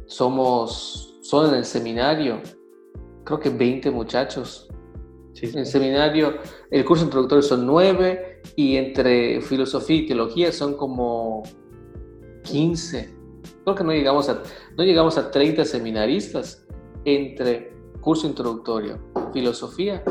[0.06, 2.40] somos, solo en el seminario,
[3.24, 4.68] creo que 20 muchachos.
[5.42, 6.38] En el seminario,
[6.70, 11.42] el curso introductorio son 9 y entre filosofía y teología son como
[12.44, 13.16] 15
[13.66, 14.42] creo que no llegamos a,
[14.76, 16.64] no llegamos a 30 seminaristas
[17.04, 19.00] entre curso introductorio,
[19.32, 20.04] filosofía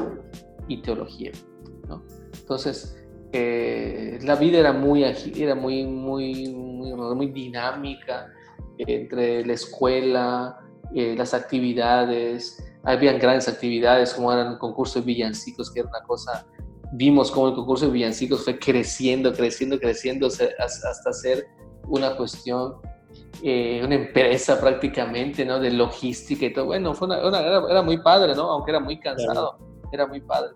[0.67, 1.32] y teología.
[1.88, 2.04] ¿no?
[2.38, 3.01] Entonces,
[3.38, 8.32] eh, la vida era muy, era muy, muy, muy, dinámica
[8.78, 10.60] entre la escuela,
[10.93, 12.63] eh, las actividades.
[12.84, 16.45] Habían grandes actividades como eran el concurso de villancicos, que era una cosa,
[16.93, 21.48] vimos cómo el concurso de villancicos fue creciendo, creciendo, creciendo hasta ser
[21.88, 22.76] una cuestión
[23.43, 25.60] eh, una empresa prácticamente, ¿no?
[25.60, 26.65] De logística y todo.
[26.67, 28.50] Bueno, fue era, muy padre, ¿no?
[28.50, 29.58] Aunque era muy cansado,
[29.91, 30.54] era muy padre.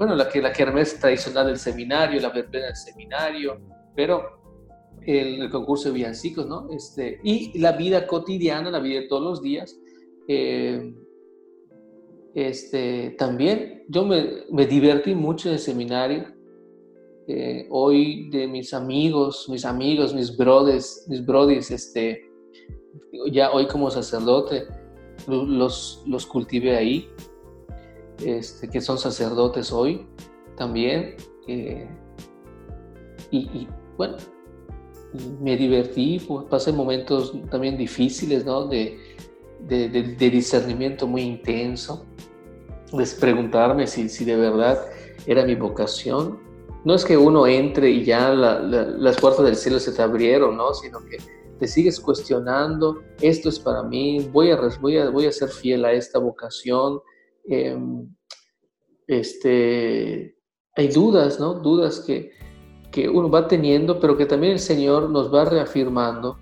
[0.00, 3.60] Bueno, la que la kermés tradicional del seminario, la verbena del seminario,
[3.94, 4.40] pero
[5.06, 6.70] el, concurso de villancicos, ¿no?
[6.70, 9.78] Este, y la vida cotidiana, la vida de todos los días.
[10.26, 10.94] Eh,
[12.34, 16.32] este, también yo me, me divertí mucho en el seminario
[17.28, 22.24] eh, hoy de mis amigos, mis amigos, mis brothers, mis brodis, este,
[23.30, 24.64] ya hoy como sacerdote
[25.28, 27.06] los, los cultivé ahí,
[28.24, 30.06] este, que son sacerdotes hoy
[30.56, 31.16] también.
[31.46, 31.88] Eh,
[33.30, 34.16] y, bueno,
[35.40, 38.66] me divertí, pues, pasé momentos también difíciles, ¿no?
[38.66, 38.98] De,
[39.68, 42.06] de, discernimiento muy intenso,
[42.92, 44.80] de preguntarme si, si, de verdad
[45.26, 46.38] era mi vocación.
[46.84, 50.72] No es que uno entre y ya las puertas del cielo se te abrieron, ¿no?
[50.72, 51.18] Sino que
[51.58, 55.84] te sigues cuestionando, esto es para mí, voy a, voy a, voy a ser fiel
[55.84, 57.00] a esta vocación.
[57.48, 58.08] Em,
[59.06, 60.36] este,
[60.76, 61.54] hay dudas, ¿no?
[61.54, 62.30] Dudas que,
[62.90, 66.38] que uno va teniendo, pero que también el Señor nos va reafirmando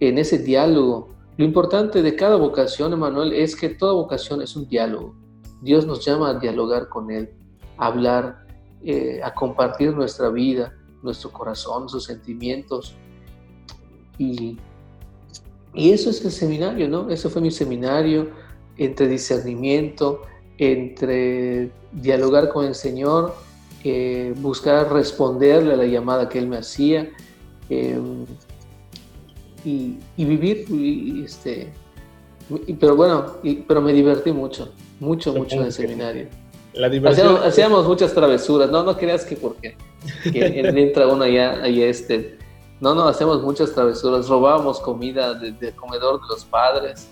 [0.00, 1.08] en ese diálogo.
[1.36, 5.14] Lo importante de cada vocación, Emanuel, es que toda vocación es un diálogo.
[5.62, 7.30] Dios nos llama a dialogar con Él,
[7.78, 8.46] a hablar,
[8.84, 12.94] eh, a compartir nuestra vida, nuestro corazón, sus sentimientos,
[14.18, 14.58] y,
[15.74, 17.10] y eso es el seminario, ¿no?
[17.10, 18.30] Eso fue mi seminario
[18.76, 20.22] entre discernimiento,
[20.58, 23.34] entre dialogar con el Señor,
[23.82, 27.10] eh, buscar responderle a la llamada que Él me hacía
[27.68, 28.24] em,
[29.64, 30.66] y, vivir,
[31.24, 31.72] este,
[32.78, 33.36] pero bueno,
[33.66, 36.28] pero me divertí mucho, mucho, mucho en el seminario.
[36.74, 36.88] La
[37.46, 39.76] hacíamos, muchas travesuras, no, no creas que porque
[40.24, 42.38] que entra uno allá, allá este,
[42.80, 47.08] no, no, hacemos muchas travesuras, robábamos comida del comedor de los padres,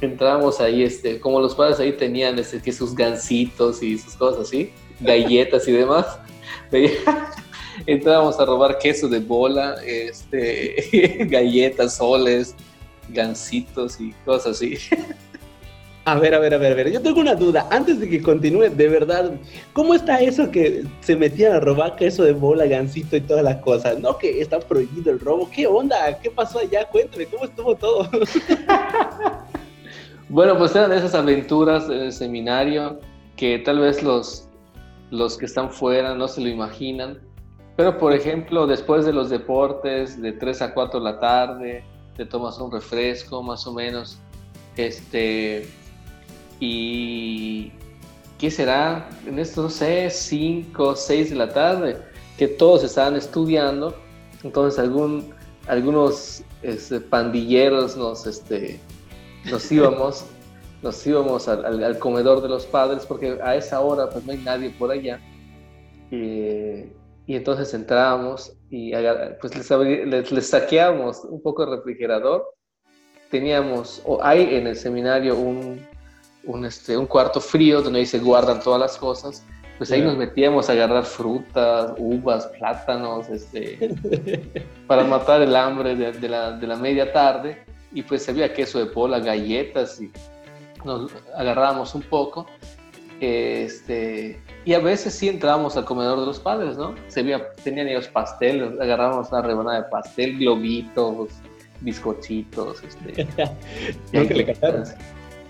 [0.00, 4.48] entramos ahí, este, como los padres ahí tenían este, que sus gancitos y sus cosas
[4.48, 6.06] así, galletas y demás,
[7.86, 12.54] entrábamos a robar queso de bola, este, galletas, soles,
[13.08, 14.76] gancitos y cosas así.
[16.06, 16.90] A ver, a ver, a ver, a ver.
[16.90, 17.66] Yo tengo una duda.
[17.70, 19.32] Antes de que continúe, de verdad,
[19.74, 23.56] ¿cómo está eso que se metían a robar queso de bola, gansito y todas las
[23.56, 24.00] cosas?
[24.00, 25.50] No, que está prohibido el robo.
[25.50, 26.18] ¿Qué onda?
[26.20, 26.86] ¿Qué pasó allá?
[26.86, 28.08] Cuéntame, ¿cómo estuvo todo?
[30.30, 33.00] Bueno, pues eran esas aventuras en el seminario
[33.36, 34.48] que tal vez los,
[35.10, 37.18] los que están fuera no se lo imaginan.
[37.76, 41.84] Pero, por ejemplo, después de los deportes, de 3 a 4 de la tarde,
[42.16, 44.18] te tomas un refresco, más o menos.
[44.76, 45.68] Este,
[46.60, 47.72] y
[48.38, 49.08] ¿qué será?
[49.26, 51.96] En estos, no sé, 5 o 6 de la tarde,
[52.38, 53.96] que todos estaban estudiando,
[54.44, 55.34] entonces algún,
[55.66, 58.78] algunos este, pandilleros nos, este,
[59.44, 60.26] nos íbamos,
[60.82, 64.70] nos íbamos al, comedor de los padres, porque a esa hora pues no hay nadie
[64.70, 65.20] por allá,
[66.10, 68.92] y entonces entrábamos y
[69.40, 72.44] pues les, les, saqueamos un poco de refrigerador,
[73.30, 75.80] teníamos, o hay en el seminario un,
[76.44, 79.44] un, este, un cuarto frío donde ahí se guardan todas las cosas.
[79.78, 83.94] Pues ahí nos metíamos a agarrar frutas, uvas, plátanos, este,
[84.86, 87.64] para matar el hambre de, la, de, la, media tarde.
[87.92, 90.10] Y pues había queso de pola, galletas y
[90.84, 92.46] nos agarrábamos un poco.
[93.20, 96.94] Este, y a veces sí entrábamos al comedor de los padres, ¿no?
[97.08, 101.28] Se veía, tenían ellos pastel, agarrábamos una rebanada de pastel, globitos,
[101.80, 102.82] bizcochitos.
[102.82, 103.26] Este,
[104.34, 104.56] le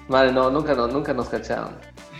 [0.08, 1.76] Vale, no, nunca, no, nunca nos cacharon.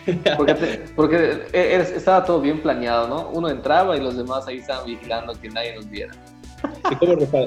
[0.37, 3.28] Porque, porque e, estaba todo bien planeado, ¿no?
[3.28, 6.14] Uno entraba y los demás ahí estaban vigilando que nadie nos viera.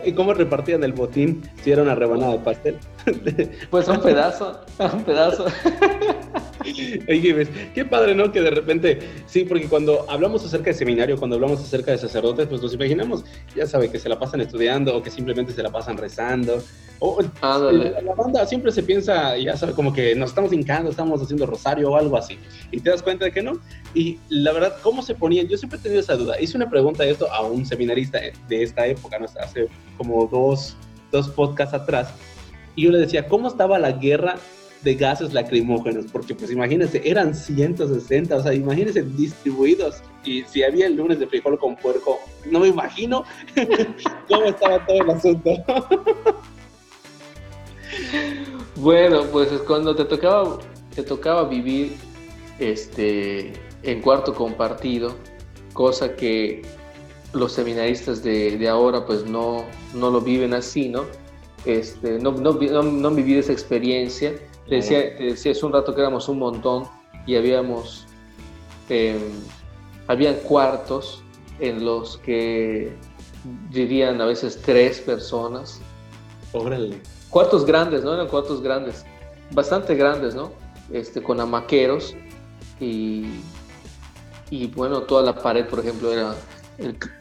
[0.05, 2.79] ¿Y cómo, repartían el botín si era una rebanada de pastel?
[3.69, 4.61] Pues un pedazo,
[4.93, 5.45] un pedazo.
[7.73, 8.31] Qué padre, ¿no?
[8.31, 12.47] Que de repente, sí, porque cuando hablamos acerca de seminario, cuando hablamos acerca de sacerdotes,
[12.47, 13.23] pues nos imaginamos,
[13.55, 16.63] ya sabe, que se la pasan estudiando o que simplemente se la pasan rezando.
[16.99, 21.45] O, la banda siempre se piensa, ya sabe, como que nos estamos hincando, estamos haciendo
[21.45, 22.37] rosario o algo así.
[22.71, 23.59] Y te das cuenta de que no.
[23.93, 25.47] Y la verdad, ¿cómo se ponían?
[25.47, 26.39] Yo siempre he tenido esa duda.
[26.39, 29.25] Hice una pregunta de esto a un seminarista de esta época, ¿no?
[29.25, 30.77] hace como dos,
[31.11, 32.13] dos podcasts atrás.
[32.75, 34.37] Y yo le decía, ¿cómo estaba la guerra
[34.83, 40.01] de gases lacrimógenos, porque pues imagínense, eran 160, o sea, imagínense distribuidos.
[40.25, 42.19] Y si había el lunes de frijol con puerco,
[42.49, 43.23] no me imagino
[44.27, 45.51] cómo estaba todo el asunto.
[48.75, 50.59] bueno, pues cuando te tocaba,
[50.93, 51.95] te tocaba vivir
[52.59, 55.15] este, en cuarto compartido,
[55.71, 56.61] cosa que
[57.33, 61.05] los seminaristas de, de ahora pues no, no lo viven así, ¿no?
[61.65, 64.33] Este, no, no, no, no vivir esa experiencia
[64.67, 66.85] te decía, te decía hace un rato que éramos un montón
[67.25, 68.05] y habíamos,
[68.89, 69.17] eh,
[70.07, 71.23] habían cuartos
[71.59, 72.95] en los que
[73.69, 75.79] vivían a veces tres personas.
[76.53, 77.01] Órale.
[77.29, 78.13] Cuartos grandes, ¿no?
[78.13, 79.05] Eran cuartos grandes,
[79.51, 80.51] bastante grandes, ¿no?
[80.91, 82.15] Este, con amaqueros
[82.79, 83.25] y,
[84.49, 86.35] y bueno, toda la pared, por ejemplo, era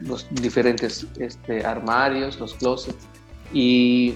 [0.01, 3.05] los diferentes este, armarios, los closets.
[3.53, 4.15] Y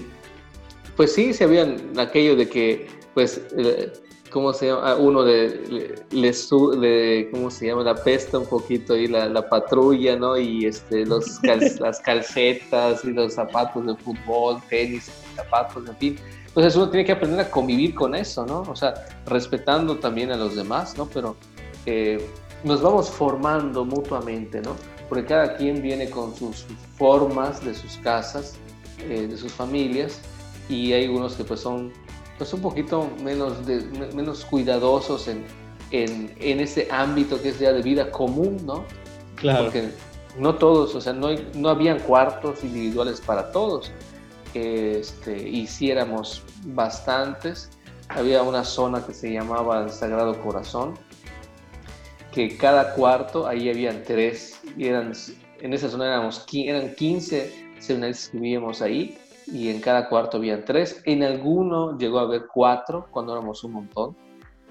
[0.96, 3.92] pues sí, se habían aquello de que, pues, eh,
[4.30, 4.92] ¿cómo se llama?
[4.92, 7.82] Ah, uno de, le, ¿cómo se llama?
[7.82, 10.36] La pesta un poquito y la, la patrulla, ¿no?
[10.36, 11.40] Y este, los
[11.80, 16.18] las calcetas y los zapatos de fútbol, tenis, zapatos, en fin.
[16.46, 18.62] Entonces uno tiene que aprender a convivir con eso, ¿no?
[18.62, 18.94] O sea,
[19.26, 21.06] respetando también a los demás, ¿no?
[21.06, 21.36] Pero
[21.86, 22.20] eh,
[22.64, 24.74] nos vamos formando mutuamente, ¿no?
[25.08, 26.66] Porque cada quien viene con sus
[26.96, 28.56] formas de sus casas,
[28.98, 30.20] eh, de sus familias,
[30.68, 31.92] y hay unos que pues son
[32.38, 33.82] pues un poquito menos, de,
[34.14, 35.44] menos cuidadosos en,
[35.90, 38.84] en, en, ese ámbito que es ya de vida común, ¿no?
[39.34, 39.64] Claro.
[39.64, 39.90] Porque
[40.38, 43.90] no todos, o sea, no, no habían cuartos individuales para todos.
[44.54, 47.70] Este, hiciéramos bastantes.
[48.08, 50.94] Había una zona que se llamaba el Sagrado Corazón,
[52.32, 55.12] que cada cuarto, ahí habían tres, y eran,
[55.60, 59.18] en esa zona éramos, eran 15 seminaristas que vivíamos ahí,
[59.52, 61.02] y en cada cuarto habían tres.
[61.04, 64.16] En alguno llegó a haber cuatro cuando éramos un montón.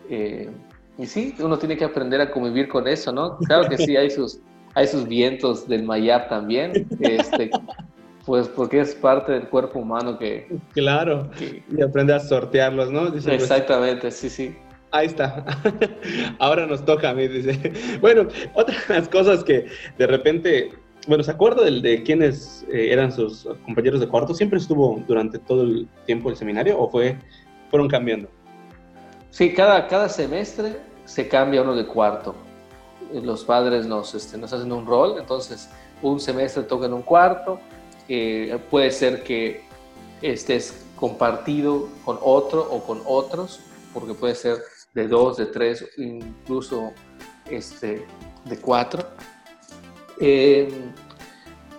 [0.10, 0.50] Eh,
[0.98, 3.38] y sí, uno tiene que aprender a convivir con eso, ¿no?
[3.38, 4.40] Claro que sí, hay sus,
[4.74, 7.52] hay sus vientos del mayar también, este,
[8.26, 10.48] pues porque es parte del cuerpo humano que...
[10.74, 13.12] Claro, y aprende a sortearlos, ¿no?
[13.12, 14.56] Dice, pues, exactamente, sí, sí.
[14.92, 15.46] Ahí está.
[16.40, 17.74] Ahora nos toca a mí, dice.
[18.02, 20.72] Bueno, otras cosas que de repente
[21.08, 24.34] bueno, ¿se acuerda del, de quiénes eh, eran sus compañeros de cuarto?
[24.34, 27.18] ¿Siempre estuvo durante todo el tiempo el seminario o fue,
[27.72, 28.30] fueron cambiando?
[29.32, 32.36] Sí, cada, cada semestre se cambia uno de cuarto.
[33.14, 35.70] Eh, los padres nos, este, nos hacen un rol, entonces
[36.02, 37.60] un semestre toca en un cuarto,
[38.10, 39.64] eh, puede ser que
[40.22, 43.62] estés compartido con otro o con otros,
[43.94, 44.58] porque puede ser
[44.94, 46.92] de dos, de tres, incluso
[47.50, 48.06] este,
[48.46, 49.06] de cuatro.
[50.20, 50.70] Eh,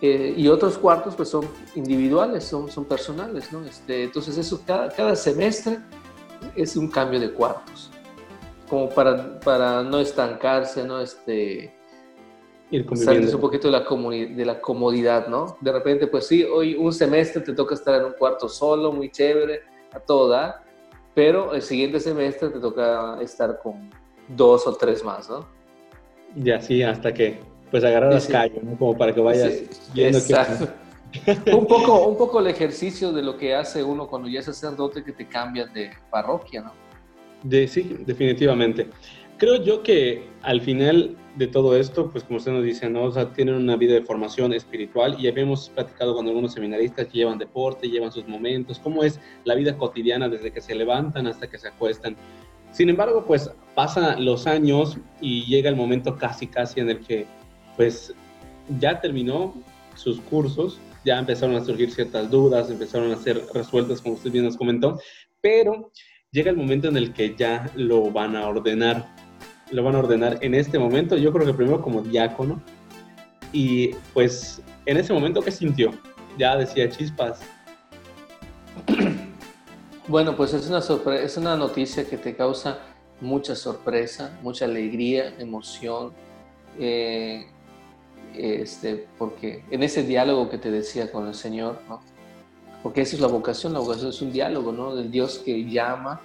[0.01, 3.65] eh, y otros cuartos pues son individuales, son, son personales, ¿no?
[3.65, 5.79] Este, entonces eso cada, cada semestre
[6.55, 7.91] es un cambio de cuartos,
[8.69, 11.01] como para, para no estancarse, ¿no?
[11.01, 11.75] Este,
[12.71, 15.57] Ir un poquito de la, de la comodidad, ¿no?
[15.61, 19.11] De repente, pues sí, hoy un semestre te toca estar en un cuarto solo, muy
[19.11, 20.63] chévere, a toda,
[21.15, 23.91] pero el siguiente semestre te toca estar con
[24.29, 25.47] dos o tres más, ¿no?
[26.37, 28.77] Y así hasta que pues agarrar las calles, ¿no?
[28.77, 29.63] Como para que vayas
[29.95, 30.35] viendo que...
[31.53, 35.03] un, poco, un poco el ejercicio de lo que hace uno cuando ya es sacerdote
[35.03, 36.73] que te cambias de parroquia, ¿no?
[37.43, 38.89] De, sí, definitivamente.
[39.39, 43.05] Creo yo que al final de todo esto, pues como usted nos dice, ¿no?
[43.05, 47.19] O sea, tienen una vida de formación espiritual y habíamos platicado con algunos seminaristas que
[47.19, 51.49] llevan deporte, llevan sus momentos, cómo es la vida cotidiana desde que se levantan hasta
[51.49, 52.17] que se acuestan.
[52.73, 57.27] Sin embargo, pues pasan los años y llega el momento casi, casi en el que
[57.79, 58.13] pues
[58.81, 59.55] ya terminó
[59.95, 64.45] sus cursos, ya empezaron a surgir ciertas dudas, empezaron a ser resueltas, como usted bien
[64.45, 65.01] nos comentó,
[65.41, 65.93] pero
[66.33, 69.15] llega el momento en el que ya lo van a ordenar.
[69.71, 72.61] Lo van a ordenar en este momento, yo creo que primero como diácono.
[73.53, 75.93] Y pues en ese momento, ¿qué sintió?
[76.37, 77.41] Ya decía chispas.
[80.09, 80.79] Bueno, pues es una,
[81.17, 82.79] es una noticia que te causa
[83.21, 86.15] mucha sorpresa, mucha alegría, emoción.
[86.79, 87.47] Eh,
[88.35, 92.01] este, porque en ese diálogo que te decía con el Señor, ¿no?
[92.83, 94.95] Porque esa es la vocación, la vocación es un diálogo, ¿no?
[94.95, 96.21] Del Dios que llama,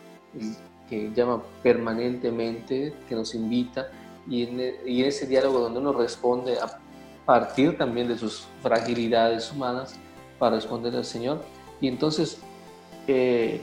[0.89, 3.89] que llama permanentemente, que nos invita,
[4.27, 6.79] y en, y ese diálogo donde uno responde a
[7.25, 9.95] partir también de sus fragilidades humanas
[10.39, 11.41] para responder al Señor.
[11.81, 12.37] Y entonces,
[13.07, 13.61] eh,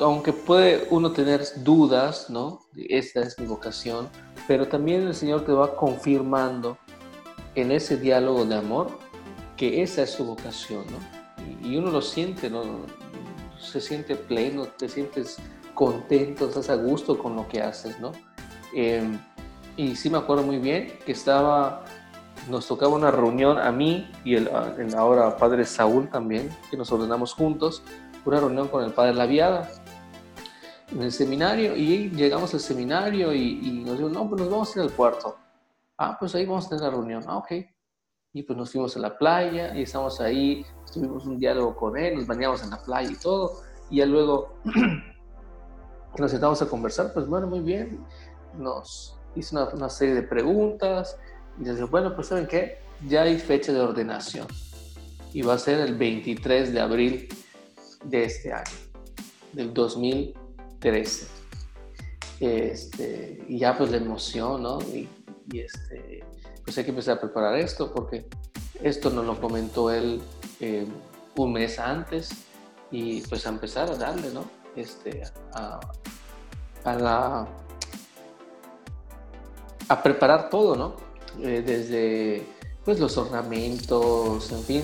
[0.00, 2.60] aunque puede uno tener dudas, ¿no?
[2.76, 4.08] Esta es mi vocación,
[4.46, 6.78] pero también el Señor te va confirmando
[7.54, 8.98] en ese diálogo de amor
[9.56, 11.68] que esa es su vocación, ¿no?
[11.68, 12.62] Y, uno lo siente, ¿no?
[13.58, 15.38] Se siente pleno, te sientes
[15.74, 18.12] contento, estás a gusto con lo que haces, ¿no?
[18.74, 19.18] Em,
[19.76, 21.84] y sí me acuerdo muy bien que estaba,
[22.48, 24.48] nos tocaba una reunión a mí y el,
[24.96, 27.82] ahora padre Saúl también, que nos ordenamos juntos,
[28.24, 29.70] una reunión con el padre Laviada
[30.92, 34.76] en el seminario y llegamos al seminario y, y nos dijo, no, pues nos vamos
[34.76, 35.43] a ir al cuarto.
[35.96, 37.22] Ah, pues ahí vamos a tener la reunión.
[37.26, 37.52] Ah, ok.
[38.32, 42.16] Y pues nos fuimos a la playa y estamos ahí, tuvimos un diálogo con él,
[42.16, 43.62] nos bañamos en la playa y todo.
[43.90, 44.56] Y ya luego
[46.18, 48.04] nos sentamos a conversar, pues bueno, muy bien.
[48.58, 51.16] Nos hizo una, serie de preguntas
[51.60, 52.78] y dije, bueno, pues ¿saben qué?
[53.06, 54.46] Ya hay fecha de ordenación
[55.32, 57.28] y va a ser el 23 de abril
[58.04, 58.64] de este año,
[59.52, 61.26] del 2013.
[62.40, 64.80] Este, y ya pues la emoción, ¿no?
[64.80, 65.08] Y
[65.52, 66.24] y este,
[66.64, 68.26] pues hay que empezar a preparar esto porque
[68.82, 70.20] esto nos lo comentó él
[70.60, 70.86] eh,
[71.36, 72.30] un mes antes
[72.90, 74.44] y pues a empezar a darle, ¿no?
[74.76, 75.22] Este,
[75.52, 75.80] a,
[76.84, 77.48] a la,
[79.88, 80.96] a preparar todo, ¿no?
[81.42, 82.46] Eh, desde
[82.84, 84.82] pues los ornamentos, en fin,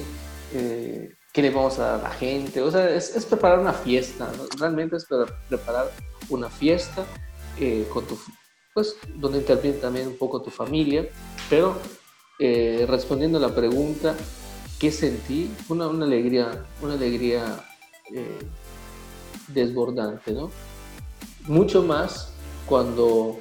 [0.54, 4.32] eh, qué le vamos a dar a la gente, o sea, es, preparar una fiesta,
[4.58, 5.06] realmente es
[5.48, 5.90] preparar
[6.28, 7.04] una fiesta
[7.58, 8.18] eh, con tu,
[8.74, 11.08] pues, donde interviene también un poco tu familia,
[11.48, 11.76] pero
[12.88, 14.16] respondiendo a la pregunta,
[14.78, 15.50] ¿qué sentí?
[15.68, 17.62] Una, una alegría, una alegría
[19.48, 20.50] desbordante, ¿no?
[21.46, 22.32] Mucho más
[22.66, 23.38] cuando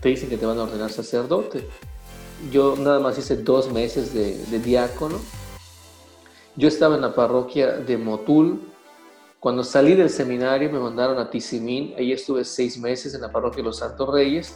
[0.00, 1.68] te dicen que te van a ordenar sacerdote.
[2.50, 5.18] Yo nada más hice dos meses de, diácono.
[6.56, 8.60] Yo estaba en la parroquia de Motul.
[9.42, 11.94] Cuando salí del seminario me mandaron a Tizimín.
[11.98, 14.54] Ahí estuve seis meses en la parroquia de los Santos Reyes.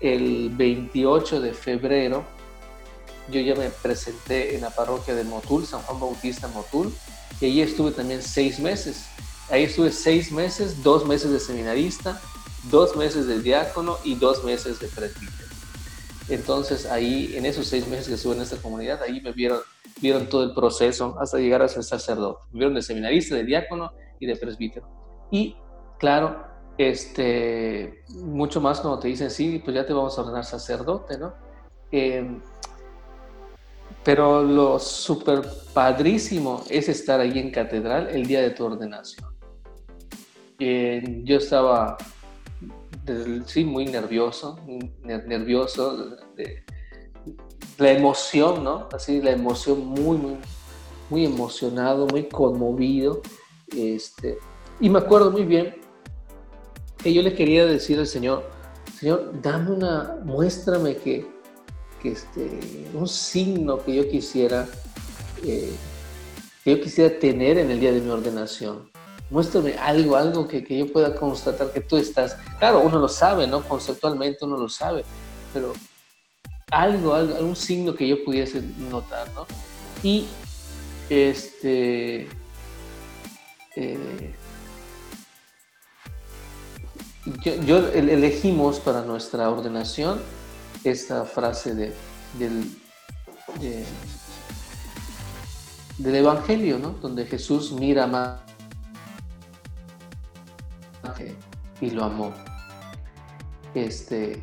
[0.00, 2.26] El 28 de febrero
[3.32, 6.92] yo ya me presenté en la parroquia de Motul, San Juan Bautista Motul.
[7.40, 9.06] Y ahí estuve también seis meses.
[9.48, 12.20] Ahí estuve seis meses, dos meses de seminarista,
[12.64, 15.48] dos meses de diácono y dos meses de presbítero.
[16.28, 19.60] Entonces ahí, en esos seis meses que estuve en esta comunidad, ahí me vieron,
[20.02, 22.40] vieron todo el proceso hasta llegar a ser sacerdote.
[22.52, 24.88] Me vieron de seminarista, de diácono y de presbítero.
[25.30, 25.56] Y
[25.98, 26.44] claro,
[26.76, 31.34] este, mucho más cuando te dicen, sí, pues ya te vamos a ordenar sacerdote, ¿no?
[31.90, 32.40] Em,
[34.04, 35.42] pero lo súper
[35.74, 39.26] padrísimo es estar ahí en catedral el día de tu ordenación.
[40.58, 41.96] Yo estaba
[43.46, 44.58] sí, muy nervioso,
[45.04, 46.64] nervioso, de,
[47.78, 48.88] la emoción, ¿no?
[48.92, 50.36] Así, la emoción muy, muy,
[51.10, 53.22] muy emocionado, muy conmovido.
[53.76, 54.38] Este,
[54.80, 55.76] y me acuerdo muy bien
[56.96, 58.48] que yo le quería decir al Señor,
[58.98, 61.26] Señor, dame una, muéstrame que,
[62.02, 64.66] que este, un signo que yo quisiera,
[65.44, 65.72] eh,
[66.64, 68.88] que yo quisiera tener en el día de mi ordenación
[69.30, 72.36] muéstrame algo, algo que, que, yo pueda constatar que tú estás.
[72.58, 73.62] Claro, uno lo sabe, ¿no?
[73.62, 75.04] Conceptualmente uno lo sabe,
[75.52, 75.72] pero
[76.70, 79.46] algo, algo algún signo que yo pudiese notar, ¿no?
[80.02, 80.26] Y
[81.10, 82.28] este.
[83.80, 84.34] Eh,
[87.64, 90.20] yo, elegimos para nuestra ordenación
[90.82, 91.94] esta frase de,
[92.40, 92.68] del,
[95.98, 96.90] del Evangelio, ¿no?
[96.90, 98.40] Donde Jesús mira más
[101.80, 102.32] y lo amó.
[103.74, 104.42] Este,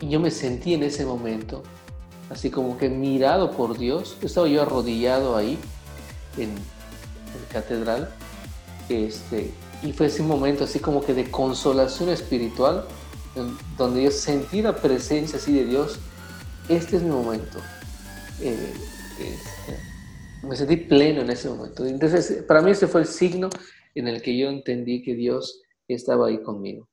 [0.00, 1.62] y yo me sentí en ese momento,
[2.28, 4.18] así como que mirado por Dios.
[4.20, 5.58] Estaba yo arrodillado ahí
[6.36, 6.54] en,
[7.52, 8.08] catedral.
[8.88, 9.50] Este,
[9.82, 12.86] y fue ese momento así como que de consolación espiritual,
[13.76, 15.98] donde yo sentí la presencia así de Dios.
[16.68, 17.58] Este es mi momento.
[18.40, 19.78] Este,
[20.42, 21.84] me sentí pleno en ese momento.
[21.86, 23.50] Entonces, para mí ese fue el signo
[23.94, 26.88] en el que yo entendí que Dios estaba ahí conmigo.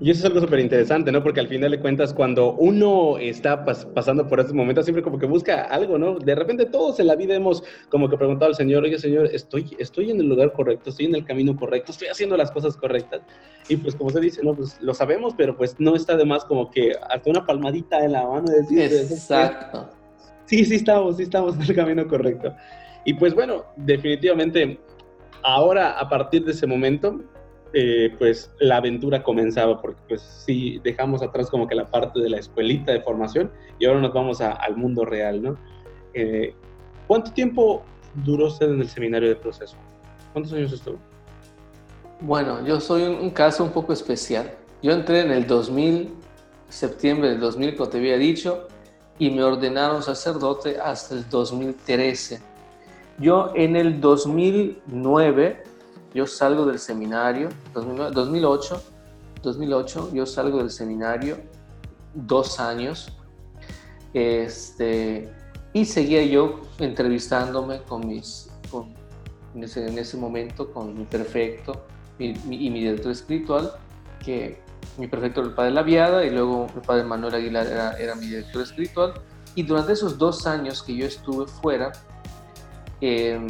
[0.00, 1.24] Y eso es algo súper interesante, ¿no?
[1.24, 5.26] Porque al final de cuentas, cuando uno está pasando por estos momentos, siempre como que
[5.26, 6.20] busca algo, ¿no?
[6.20, 9.76] De repente todos en la vida hemos como que preguntado al Señor, oye Señor, estoy,
[9.80, 13.22] estoy en el lugar correcto, estoy en el camino correcto, estoy haciendo las cosas correctas.
[13.68, 14.54] Y pues como se dice, ¿no?
[14.54, 18.12] Pues lo sabemos, pero pues no está de más como que hasta una palmadita en
[18.12, 19.90] la mano de decir, Exacto.
[20.44, 22.54] Sí, sí estamos, sí estamos en el camino correcto.
[23.04, 24.78] Y pues bueno, definitivamente
[25.42, 27.20] ahora a partir de ese momento,
[27.74, 32.30] eh, pues la aventura comenzaba, porque pues sí, dejamos atrás como que la parte de
[32.30, 35.56] la escuelita de formación y ahora nos vamos al mundo real, ¿no?
[36.14, 36.54] Eh,
[37.06, 37.82] ¿Cuánto tiempo
[38.24, 39.76] duró usted en el seminario de proceso?
[40.32, 40.98] ¿Cuántos años estuvo?
[42.20, 44.50] Bueno, yo soy un, caso un poco especial.
[44.82, 46.10] Yo entré en el 2000,
[46.68, 48.66] septiembre del 2000, como te había dicho,
[49.18, 52.40] y me ordenaron sacerdote hasta el 2013.
[53.18, 55.67] Yo en el 2009
[56.14, 58.82] yo salgo del seminario, 2008,
[59.42, 61.38] 2008 yo salgo del seminario
[62.14, 63.16] dos años
[64.14, 65.32] este,
[65.72, 68.50] y seguía yo entrevistándome con mis,
[69.54, 71.84] en, ese, momento con mi perfecto
[72.18, 73.72] y mi director espiritual,
[74.24, 74.60] que
[74.96, 78.26] mi perfecto era el padre Laviada y luego el padre Manuel Aguilar era, era mi
[78.26, 79.14] director espiritual.
[79.54, 81.92] Y durante esos dos años que yo estuve fuera,
[83.00, 83.46] eh,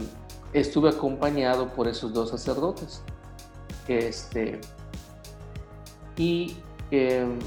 [0.52, 3.02] estuve acompañado por esos dos sacerdotes.
[3.86, 4.60] Este,
[6.16, 6.56] y
[6.90, 7.38] em,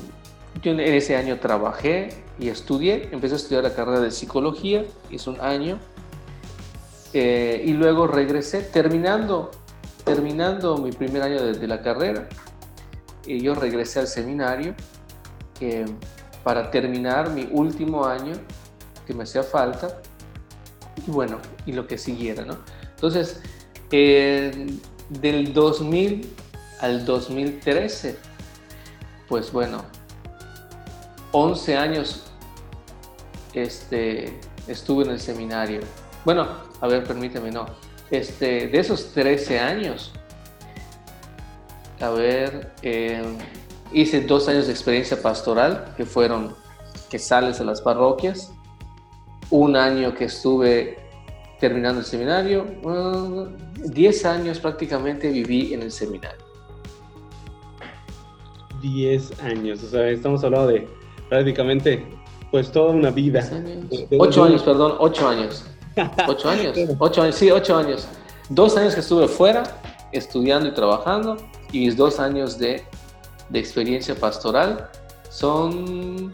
[0.62, 5.30] yo en ese año trabajé y estudié, empecé a estudiar la carrera de psicología, hice
[5.30, 5.80] un año,
[7.14, 9.52] eh, y luego regresé, terminando,
[10.04, 12.28] terminando mi primer año de, la carrera,
[13.26, 14.74] y yo regresé al seminario
[16.44, 18.34] para terminar mi último año
[19.06, 20.02] que me hacía falta,
[21.06, 22.58] y bueno, y lo que siguiera, ¿no?
[23.02, 23.42] Entonces,
[23.90, 26.36] del 2000
[26.82, 28.16] al 2013,
[29.28, 29.84] pues bueno,
[31.32, 32.28] 11 años
[33.54, 35.80] este, estuve en el seminario.
[36.24, 36.48] Bueno,
[36.80, 37.66] a ver, permíteme, no.
[38.12, 40.12] Este, de esos 13 años,
[42.00, 43.36] a ver, em,
[43.94, 46.56] hice dos años de experiencia pastoral, que fueron
[47.10, 48.52] que sales a las parroquias,
[49.50, 51.02] un año que estuve
[51.62, 52.66] terminando el seminario,
[53.76, 56.42] 10 años prácticamente viví en el seminario.
[58.82, 60.88] 10 años, o sea, estamos hablando de
[61.30, 62.04] prácticamente
[62.50, 63.48] pues toda una vida.
[64.18, 65.66] 8 años, perdón, 8 años.
[66.28, 68.08] 8 años, 8 años, sí, 8 años.
[68.50, 69.64] Dos años que estuve fuera,
[70.12, 71.38] estudiando y trabajando,
[71.72, 72.84] y mis dos años de,
[73.50, 74.90] de experiencia pastoral
[75.30, 76.32] son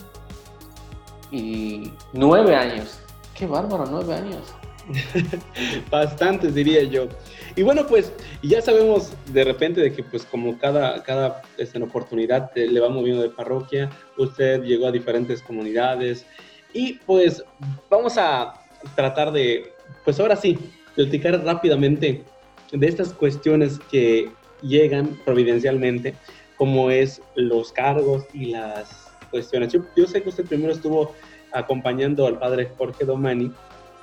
[1.31, 2.99] y nueve años.
[3.35, 4.56] Qué bárbaro, nueve años.
[5.91, 7.07] Bastantes, diría yo.
[7.55, 8.11] Y bueno, pues
[8.43, 13.23] ya sabemos de repente de que pues como cada, cada este, oportunidad le va moviendo
[13.23, 16.25] de parroquia, usted llegó a diferentes comunidades
[16.73, 17.43] y pues
[17.89, 18.53] vamos a
[18.95, 19.73] tratar de,
[20.05, 20.57] pues ahora sí,
[20.95, 22.23] platicar rápidamente
[22.71, 24.29] de estas cuestiones que
[24.61, 26.13] llegan providencialmente,
[26.57, 29.73] como es los cargos y las cuestiones.
[29.95, 31.13] Yo sé que usted primero estuvo
[31.53, 33.51] acompañando al padre Jorge Domani,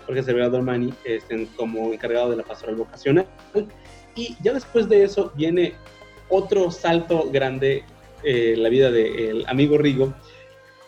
[0.07, 3.27] Jorge Cervera Domani, este, como encargado de la pastoral vocacional.
[4.15, 5.75] Y ya después de eso viene
[6.29, 7.85] otro salto grande
[8.23, 10.15] en la vida del amigo Rigo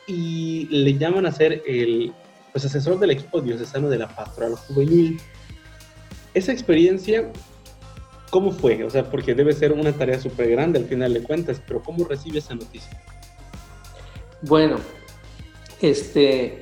[0.07, 2.12] y le llaman a ser el
[2.53, 5.21] pues, asesor del equipo diocesano de la pastoral juvenil.
[6.33, 7.31] Esa experiencia,
[8.31, 8.85] ¿cómo fue?
[8.85, 12.05] O sea, porque debe ser una tarea súper grande al final de cuentas, pero ¿cómo
[12.05, 13.03] recibe esa noticia?
[14.43, 14.77] Bueno,
[15.81, 16.61] este,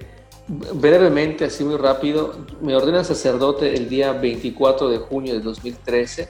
[0.49, 6.28] brevemente, así muy rápido, me ordena sacerdote el día 24 de junio de 2013.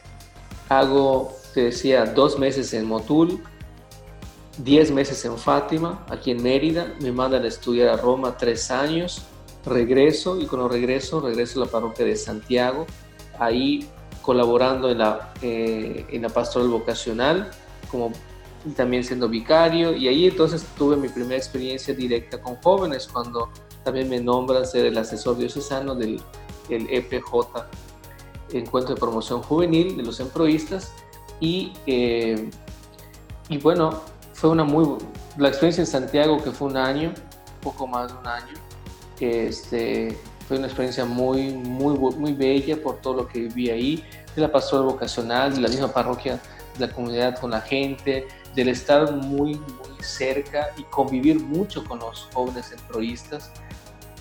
[0.68, 3.42] Hago, te decía, dos meses en Motul,
[4.58, 6.94] diez meses en Fátima, aquí en Mérida.
[7.00, 9.22] Me mandan a estudiar a Roma tres años.
[9.66, 12.86] Regreso y cuando regreso, regreso a la parroquia de Santiago,
[13.38, 13.88] ahí
[14.20, 17.50] colaborando en la, eh, en la pastoral vocacional
[17.90, 18.12] como
[18.76, 19.94] también siendo vicario.
[19.94, 23.50] Y ahí entonces tuve mi primera experiencia directa con jóvenes cuando
[23.84, 26.20] también me nombran ser el asesor diocesano del
[26.68, 27.30] el EPJ,
[28.52, 30.92] Encuentro de Promoción Juvenil de los Emproístas.
[31.40, 32.50] Y, eh,
[33.48, 34.00] y bueno,
[34.32, 34.98] fue una muy...
[35.36, 37.12] La experiencia en Santiago, que fue un año,
[37.60, 38.54] poco más de un año,
[39.20, 40.16] este,
[40.46, 44.04] fue una experiencia muy, muy, muy bella por todo lo que viví ahí,
[44.36, 46.40] de la pastoral vocacional, de la misma parroquia,
[46.78, 51.98] de la comunidad con la gente, del estar muy, muy cerca y convivir mucho con
[51.98, 53.50] los jóvenes centroístas.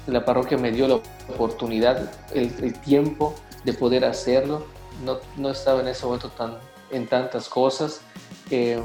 [0.07, 0.95] La parroquia me dio la
[1.33, 4.65] oportunidad, el, tiempo de poder hacerlo.
[5.03, 6.57] No, no, estaba en ese momento tan,
[6.91, 8.01] en tantas cosas
[8.49, 8.81] eh,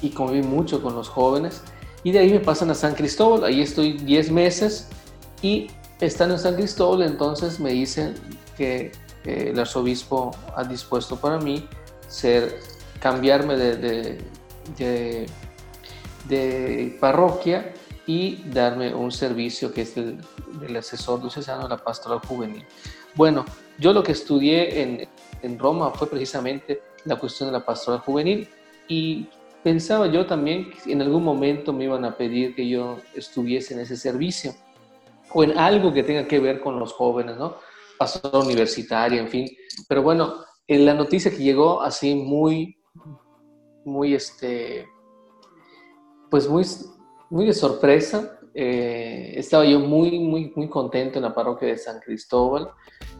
[0.00, 1.62] y conviví mucho con los jóvenes.
[2.04, 4.88] Y de ahí me pasan a San Cristóbal, ahí estoy 10 meses
[5.42, 8.14] y estando en San Cristóbal entonces me dicen
[8.56, 8.92] que
[9.24, 11.68] el arzobispo ha dispuesto para mí
[12.08, 12.58] ser
[13.00, 14.18] cambiarme de,
[16.28, 17.72] de, parroquia
[18.06, 20.18] y darme un servicio que es el
[20.60, 22.64] del asesor diocesano de la pastoral juvenil.
[23.14, 23.44] Bueno,
[23.78, 25.08] yo lo que estudié en,
[25.42, 28.48] en Roma fue precisamente la cuestión de la pastoral juvenil
[28.88, 29.26] y
[29.62, 33.80] pensaba yo también que en algún momento me iban a pedir que yo estuviese en
[33.80, 34.54] ese servicio
[35.32, 37.56] o en algo que tenga que ver con los jóvenes, ¿no?
[37.98, 39.48] Pastoral universitaria, en fin.
[39.86, 42.80] Pero bueno, en la noticia que llegó así muy
[43.84, 44.88] muy, este,
[46.30, 46.64] pues muy,
[47.30, 48.38] muy de sorpresa.
[48.54, 52.68] Eh, estaba yo muy, muy, muy contento en la parroquia de San Cristóbal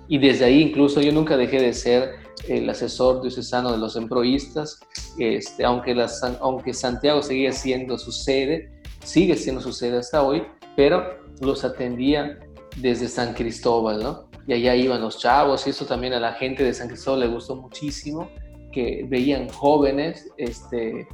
[0.08, 2.14] y desde ahí incluso yo nunca dejé de ser
[2.48, 4.80] el asesor diocesano de los emproístas,
[5.18, 5.94] este, aunque,
[6.40, 8.72] aunque Santiago seguía siendo su sede,
[9.04, 10.42] sigue siendo su sede hasta hoy,
[10.74, 12.40] pero los atendía
[12.78, 14.28] desde San Cristóbal, ¿no?
[14.48, 17.28] Y allá iban los chavos y eso también a la gente de San Cristóbal le
[17.28, 18.28] gustó muchísimo
[18.72, 21.06] que veían jóvenes este,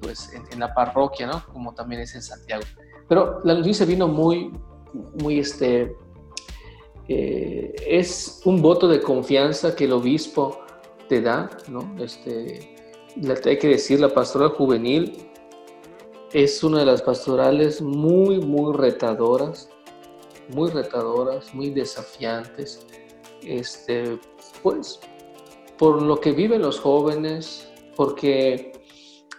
[0.00, 1.44] pues, en, la parroquia, ¿no?
[1.52, 2.62] Como también es en Santiago.
[3.08, 4.52] Pero la noticia vino muy,
[5.20, 5.96] muy, este,
[7.08, 10.60] eh, es un voto de confianza que el obispo
[11.08, 11.94] te da, ¿no?
[12.02, 12.76] Este,
[13.44, 15.30] hay que decir, la pastoral juvenil
[16.32, 19.68] es una de las pastorales muy, muy retadoras,
[20.48, 22.86] muy retadoras, muy desafiantes.
[23.42, 24.18] Este,
[24.62, 25.00] pues
[25.78, 28.72] por lo que viven los jóvenes, porque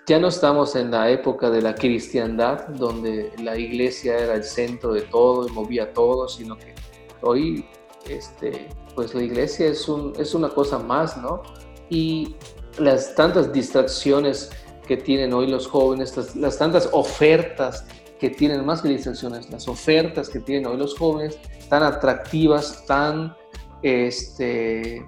[0.09, 4.91] ya no estamos en la época de la cristiandad, donde la iglesia era el centro
[4.91, 6.73] de todo y movía todo, sino que
[7.21, 7.63] hoy,
[8.09, 11.43] este, pues la iglesia es, un, es una cosa más, ¿no?
[11.91, 12.35] y
[12.79, 14.49] las tantas distracciones
[14.87, 17.85] que tienen hoy los jóvenes, las, tantas ofertas
[18.19, 21.37] que tienen, más que distracciones, las ofertas que tienen hoy los jóvenes,
[21.69, 23.35] tan atractivas, tan
[23.83, 25.05] este,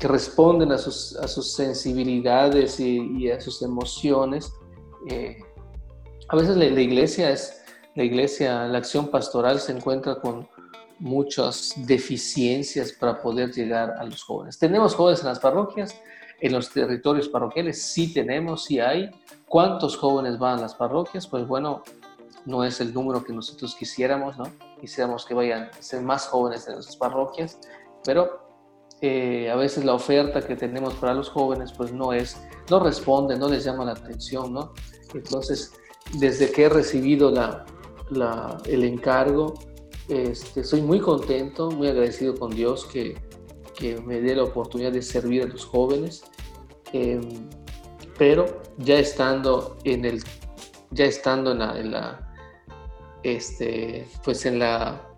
[0.00, 4.50] que responden a sus, a sus sensibilidades y, a sus emociones.
[5.06, 5.36] Eh,
[6.28, 7.62] a veces la, iglesia es,
[7.94, 10.48] la iglesia, la acción pastoral se encuentra con
[10.98, 14.58] muchas deficiencias para poder llegar a los jóvenes.
[14.58, 15.94] Tenemos jóvenes en las parroquias,
[16.40, 19.10] en los territorios parroquiales, sí tenemos, sí hay.
[19.46, 21.26] ¿Cuántos jóvenes van a las parroquias?
[21.26, 21.82] Pues bueno,
[22.46, 24.44] no es el número que nosotros quisiéramos, ¿no?
[24.80, 27.58] Quisiéramos que vayan a ser más jóvenes en nuestras parroquias,
[28.02, 28.49] pero
[29.02, 33.36] eh, a veces la oferta que tenemos para los jóvenes pues no es, no responde,
[33.36, 34.72] no les llama la atención, ¿no?
[35.14, 35.72] Entonces,
[36.18, 37.64] desde que he recibido la,
[38.66, 39.54] el encargo,
[40.08, 43.16] este, soy muy contento, muy agradecido con Dios que,
[43.74, 46.24] que me dé la oportunidad de servir a los jóvenes,
[46.92, 47.48] em,
[48.18, 48.44] pero
[48.78, 50.22] ya estando en el,
[50.90, 52.34] ya estando en la, en la
[53.22, 55.08] este, pues en la,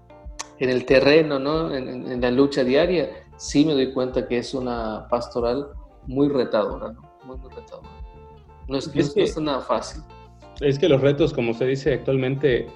[0.59, 1.75] en el terreno, ¿no?
[1.75, 5.69] En, en, la lucha diaria, sí me doy cuenta que es una pastoral
[6.07, 7.03] muy retadora, ¿no?
[7.25, 7.89] Muy, muy retadora.
[8.69, 10.03] No es, es, no es nada fácil.
[10.61, 12.69] Es que los retos, como se dice actualmente,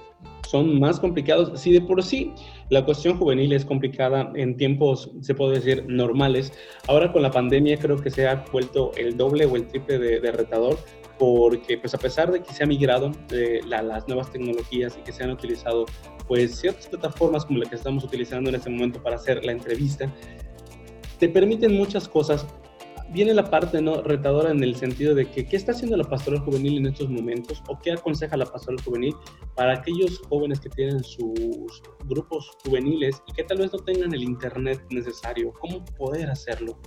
[0.47, 1.59] son más complicados.
[1.59, 2.33] Si de por sí
[2.69, 6.51] la cuestión juvenil es complicada en tiempos, se puede decir, normales,
[6.87, 10.19] ahora con la pandemia creo que se ha vuelto el doble o el triple de,
[10.19, 10.77] de retador,
[11.17, 15.11] porque pues a pesar de que se ha migrado de las nuevas tecnologías y que
[15.11, 15.85] se han utilizado
[16.27, 20.11] pues ciertas plataformas como la que estamos utilizando en este momento para hacer la entrevista,
[21.19, 22.45] te permiten muchas cosas.
[23.09, 26.77] Viene la parte retadora en el sentido de que qué está haciendo la pastoral juvenil
[26.77, 29.15] en estos momentos o qué aconseja la pastoral juvenil
[29.55, 34.23] para aquellos jóvenes que tienen sus grupos juveniles y que tal vez no tengan el
[34.23, 35.53] internet necesario.
[35.53, 36.77] ¿Cómo poder hacerlo?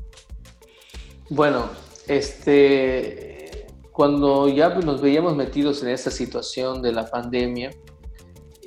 [1.30, 1.70] Bueno,
[2.06, 7.70] este, cuando ya nos veíamos metidos en esta situación de la pandemia,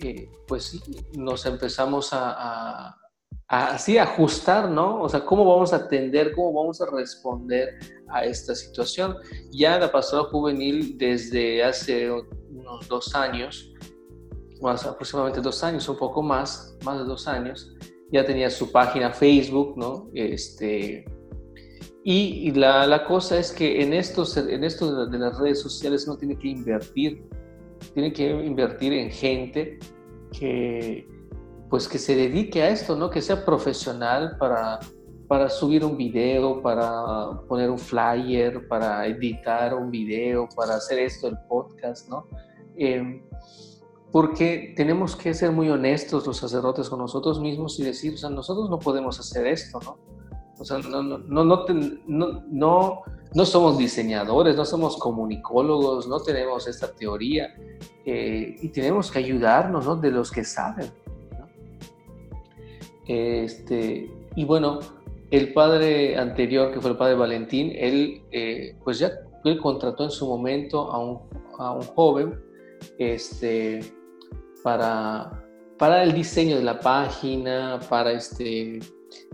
[0.01, 0.81] eh, pues
[1.15, 3.02] nos empezamos a
[3.47, 5.01] así ajustar, ¿no?
[5.01, 7.77] O sea, cómo vamos a atender, cómo vamos a responder
[8.09, 9.15] a esta situación.
[9.51, 13.73] Ya la pastoral juvenil desde hace unos dos años,
[14.61, 17.75] más aproximadamente dos años, un poco más, más de dos años,
[18.11, 20.09] ya tenía su página Facebook, ¿no?
[20.13, 21.05] Este,
[22.05, 26.17] y, la, la, cosa es que en estos, en esto de las redes sociales uno
[26.17, 27.23] tiene que invertir,
[27.93, 29.79] tiene que invertir en gente
[30.37, 31.07] que,
[31.73, 33.09] pues que se dedique a esto, ¿no?
[33.09, 34.79] Que sea profesional para,
[35.27, 41.27] para subir un video, para poner un flyer, para editar un video, para hacer esto,
[41.27, 42.27] el podcast, ¿no?
[42.75, 43.23] Em,
[44.11, 48.29] porque tenemos que ser muy honestos los sacerdotes con nosotros mismos y decir, o sea,
[48.29, 49.97] nosotros no podemos hacer esto, ¿no?
[50.59, 51.65] O sea, no, no, no,
[52.05, 53.01] no,
[53.33, 57.47] no, somos diseñadores, no somos comunicólogos, no tenemos esta teoría
[58.05, 59.95] eh, y tenemos que ayudarnos ¿no?
[59.95, 61.01] de los que saben.
[63.07, 64.79] Este, y bueno,
[65.31, 69.11] el padre anterior, que fue el padre Valentín, él eh, pues ya
[69.43, 71.19] él contrató en su momento a un,
[71.57, 72.39] a un joven
[72.97, 73.79] este,
[74.63, 75.43] para,
[75.77, 78.79] para el diseño de la página, para, este,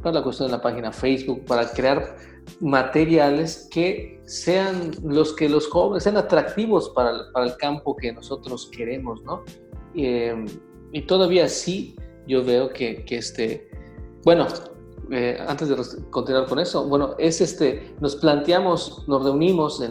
[0.02, 2.16] para la cuestión de la página Facebook, para crear
[2.60, 8.70] materiales que sean los que los jóvenes sean atractivos para, para el campo que nosotros
[8.76, 9.44] queremos, ¿no?
[9.96, 10.46] Eh,
[10.92, 11.96] y todavía sí
[12.30, 13.70] yo veo que, que este,
[14.24, 14.48] bueno,
[15.12, 15.76] eh, antes de
[16.12, 19.82] continuar con eso, bueno, es este, nos planteamos, nos reunimos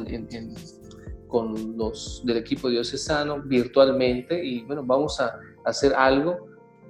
[1.26, 6.46] con los del equipo diocesano virtualmente y bueno, vamos a hacer algo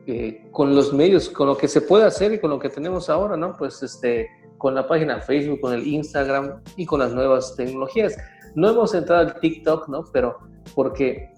[0.07, 3.09] eh, con los medios, con lo que se puede hacer y con lo que tenemos
[3.09, 3.57] ahora, ¿no?
[3.57, 4.29] Pues este,
[4.59, 8.15] con la página Facebook, con el Instagram y con las nuevas tecnologías.
[8.55, 10.05] No hemos entrado al TikTok, ¿no?
[10.13, 10.39] Pero
[10.75, 11.31] porque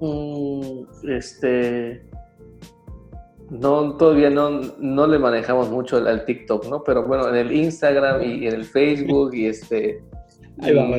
[0.00, 2.06] mm, este,
[3.60, 6.82] no, todavía no, no le manejamos mucho al, TikTok, ¿no?
[6.82, 10.02] Pero bueno, en el Instagram y en el Facebook y este...
[10.60, 10.98] Ahí vamos.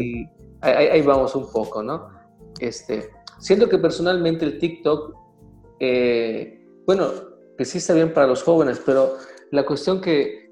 [0.62, 2.10] Ahí, vamos un poco, ¿no?
[2.60, 5.16] Este, siento que personalmente el TikTok,
[5.80, 7.10] eh, bueno,
[7.58, 9.18] que sí está bien para los jóvenes, pero
[9.52, 10.50] la cuestión que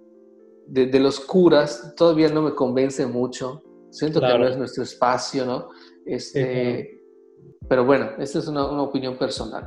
[0.68, 3.64] de, los curas todavía no me convence mucho.
[3.90, 5.70] Siento que no es nuestro espacio, ¿no?
[6.06, 7.02] Este,
[7.68, 9.64] Pero bueno, esta es una, una opinión personal.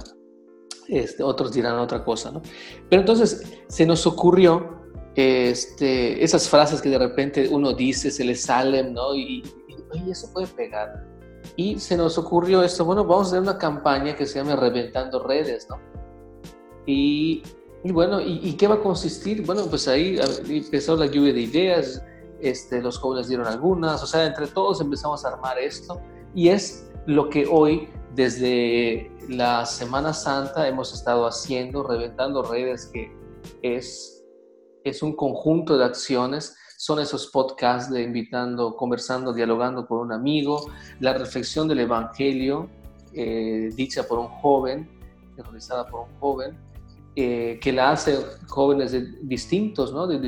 [0.88, 2.42] Este, otros dirán otra cosa, ¿no?
[2.88, 4.76] Pero entonces se nos ocurrió
[5.14, 9.14] este, esas frases que de repente uno dice, se le salen, ¿no?
[9.14, 9.42] Y,
[10.10, 11.06] eso puede pegar.
[11.56, 15.22] Y se nos ocurrió esto, bueno, vamos a hacer una campaña que se llame Reventando
[15.22, 15.78] Redes, ¿no?
[16.86, 17.42] Y,
[17.82, 19.46] y bueno, ¿y, qué va a consistir?
[19.46, 20.18] Bueno, pues ahí
[20.48, 22.04] empezó la lluvia de ideas,
[22.40, 26.00] este, los jóvenes dieron algunas, o sea, entre todos empezamos a armar esto
[26.34, 33.12] y es lo que hoy, desde la Semana Santa, hemos estado haciendo, reventando redes, que
[33.62, 34.24] es,
[34.84, 40.70] es un conjunto de acciones son esos podcasts de invitando, conversando, dialogando con un amigo,
[41.00, 42.68] la reflexión del Evangelio,
[43.14, 44.88] eh, dicha por un joven,
[45.36, 46.56] realizada por un joven,
[47.14, 50.06] eh, que la hace jóvenes de, distintos, ¿no?
[50.06, 50.18] de,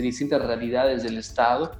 [0.00, 1.72] distintas realidades del Estado.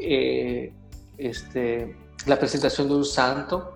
[0.00, 0.74] Eh,
[1.16, 3.74] este, la presentación de un santo,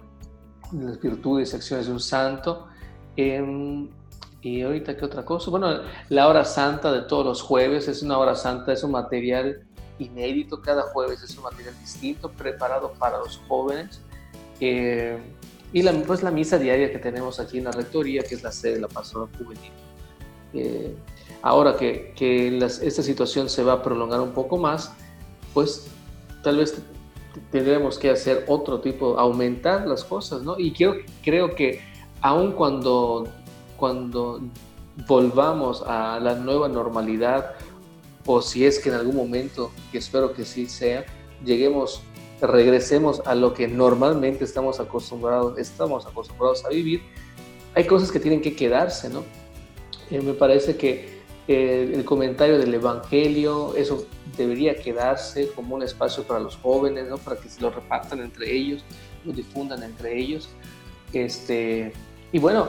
[0.72, 2.68] las virtudes y acciones de un santo.
[3.16, 3.88] Em,
[4.40, 5.50] y ahorita, ¿qué otra cosa?
[5.50, 9.66] Bueno, la hora santa de todos los jueves es una hora santa, es un material
[9.98, 14.00] inédito, cada jueves es un material distinto, preparado para los jóvenes.
[14.60, 15.18] Eh,
[15.72, 18.52] y la, pues la misa diaria que tenemos aquí en la rectoría, que es la
[18.52, 19.72] sede de la pastoral juvenil.
[20.54, 20.94] Eh,
[21.42, 24.92] ahora que, que esta situación se va a prolongar un poco más,
[25.52, 25.88] pues
[26.42, 26.80] tal vez
[27.50, 30.58] tendremos que hacer otro tipo, aumentar las cosas, ¿no?
[30.58, 31.80] Y creo, creo que
[32.20, 33.28] aun cuando,
[33.76, 34.40] cuando
[35.06, 37.54] volvamos a la nueva normalidad,
[38.26, 41.04] o si es que en algún momento, que espero que sí sea,
[41.44, 42.02] lleguemos,
[42.40, 47.02] regresemos a lo que normalmente estamos acostumbrados, estamos acostumbrados a vivir,
[47.74, 49.24] hay cosas que tienen que quedarse, ¿no?
[50.10, 51.17] Eh, me parece que
[51.48, 54.04] eh, el comentario del Evangelio, eso
[54.36, 57.16] debería quedarse como un espacio para los jóvenes, ¿no?
[57.16, 58.84] para que se lo repartan entre ellos,
[59.24, 60.50] lo difundan entre ellos.
[61.14, 61.94] Este,
[62.32, 62.68] y bueno,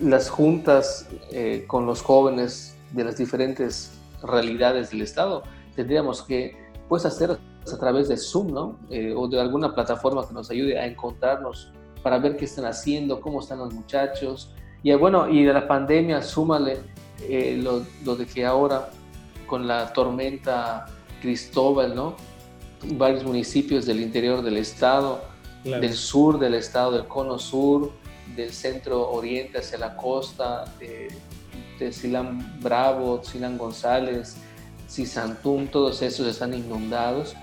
[0.00, 5.44] las juntas eh, con los jóvenes de las diferentes realidades del Estado,
[5.76, 6.56] tendríamos que
[6.88, 8.80] pues hacer a través de Zoom, ¿no?
[9.16, 11.72] o de alguna plataforma que nos ayude a encontrarnos
[12.02, 16.20] para ver qué están haciendo, cómo están los muchachos, y bueno, y de la pandemia,
[16.20, 16.80] súmale
[17.28, 18.90] eh, lo, de que ahora
[19.46, 20.86] con la tormenta
[21.20, 22.16] Cristóbal, ¿no?
[22.84, 25.22] Varios municipios del interior del estado,
[25.62, 27.92] del sur del estado, del cono sur,
[28.34, 31.08] del centro oriente hacia la costa, de,
[31.78, 34.36] de Silán Bravo, Silán González,
[34.88, 37.36] Cisantún, todos esos están inundados.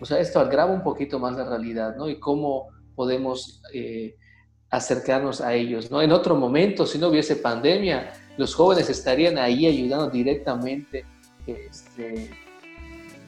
[0.00, 2.08] O sea, esto agrava un poquito más la realidad, ¿no?
[2.08, 4.16] Y cómo podemos eh,
[4.70, 5.90] acercarnos a ellos.
[5.90, 6.02] ¿no?
[6.02, 11.04] En otro momento, si no hubiese pandemia, los jóvenes estarían ahí ayudando directamente
[11.46, 12.30] este,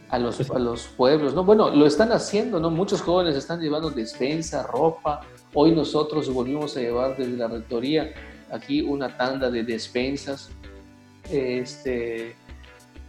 [0.08, 1.34] a, los, a los pueblos.
[1.34, 1.44] ¿no?
[1.44, 2.70] Bueno, lo están haciendo, ¿no?
[2.70, 5.20] muchos jóvenes están llevando despensa, ropa.
[5.52, 8.14] Hoy nosotros volvimos a llevar desde la rectoría
[8.52, 10.50] aquí una tanda de despensas.
[11.28, 12.36] Este,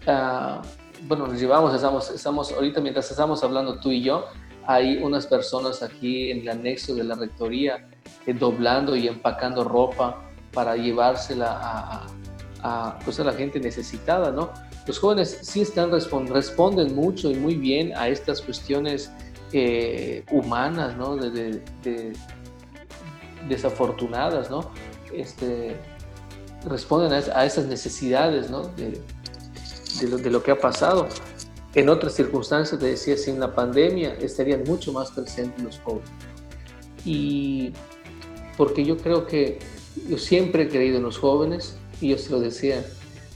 [0.07, 0.61] uh,
[1.07, 4.25] bueno, nos llevamos, estamos, estamos, ahorita mientras estamos hablando tú y yo,
[4.65, 7.87] hay unas personas aquí en el anexo de la rectoría
[8.25, 12.07] eh, doblando y empacando ropa para llevársela
[12.63, 14.51] a, pues a la gente necesitada, ¿no?
[14.85, 19.11] Los jóvenes sí están responden mucho y muy bien a estas cuestiones
[19.53, 21.15] eh, humanas, ¿no?
[21.15, 21.61] De,
[23.47, 24.71] desafortunadas, ¿no?
[25.13, 25.75] Este,
[26.65, 28.63] responden a, esas necesidades, ¿no?
[28.69, 29.01] De,
[30.07, 31.07] lo, de lo que ha pasado.
[31.73, 36.09] En otras circunstancias, te decía, sin la pandemia estarían mucho más presentes los jóvenes.
[37.05, 37.73] Y
[38.57, 39.59] porque yo creo que
[40.07, 42.85] yo siempre he creído en los jóvenes, y yo se lo decía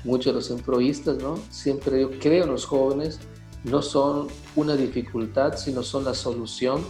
[0.03, 1.39] muchos de los emproístas, ¿no?
[1.49, 3.20] Siempre yo creo en los jóvenes,
[3.64, 6.84] no son una dificultad, sino son la solución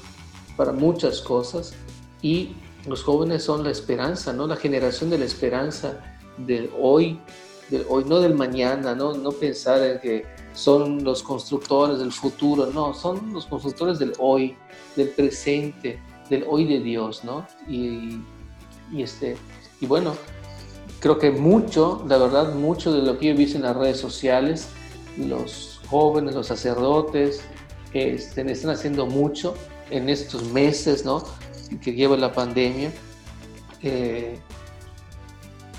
[0.58, 1.74] para muchas cosas,
[2.22, 2.56] y
[2.88, 4.48] los jóvenes son la esperanza, ¿no?
[4.48, 7.20] La generación de la esperanza del hoy,
[7.70, 9.14] del hoy, no del mañana, ¿no?
[9.14, 14.56] No pensar en que son los constructores del futuro, no, son los constructores del hoy,
[14.96, 16.00] del presente,
[16.30, 17.46] del hoy de Dios, ¿no?
[17.68, 18.20] Y,
[18.94, 19.38] este,
[19.82, 20.16] y bueno,
[21.00, 24.00] creo que mucho, la verdad, mucho de lo que yo he visto en las redes
[24.00, 24.68] sociales,
[25.18, 27.42] los jóvenes, los sacerdotes,
[27.94, 29.56] este, están haciendo mucho
[29.90, 31.24] en estos meses, ¿no?
[31.82, 32.92] Que lleva la pandemia.
[33.82, 34.40] Eh,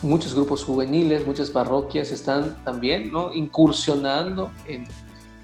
[0.03, 3.33] muchos grupos juveniles, muchas parroquias están también ¿no?
[3.33, 4.87] incursionando en,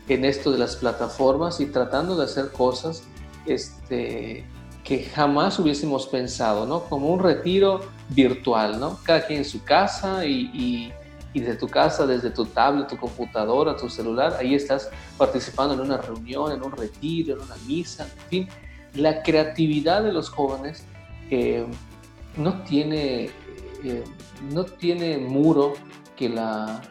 [0.09, 3.03] en, esto de las plataformas y tratando de hacer cosas
[3.47, 4.45] este,
[4.85, 6.85] que jamás hubiésemos pensado, ¿no?
[6.85, 8.99] como un retiro virtual, ¿no?
[9.05, 10.93] cada quien en su casa y, y,
[11.33, 15.81] y desde tu casa, desde tu tablet, tu computadora, tu celular, ahí estás participando en
[15.81, 18.49] una reunión, en un retiro, en una misa, en fin.
[18.95, 20.85] La creatividad de los jóvenes
[21.31, 21.65] eh,
[22.37, 23.31] no tiene
[24.51, 25.75] no tiene muro
[26.17, 26.83] que la,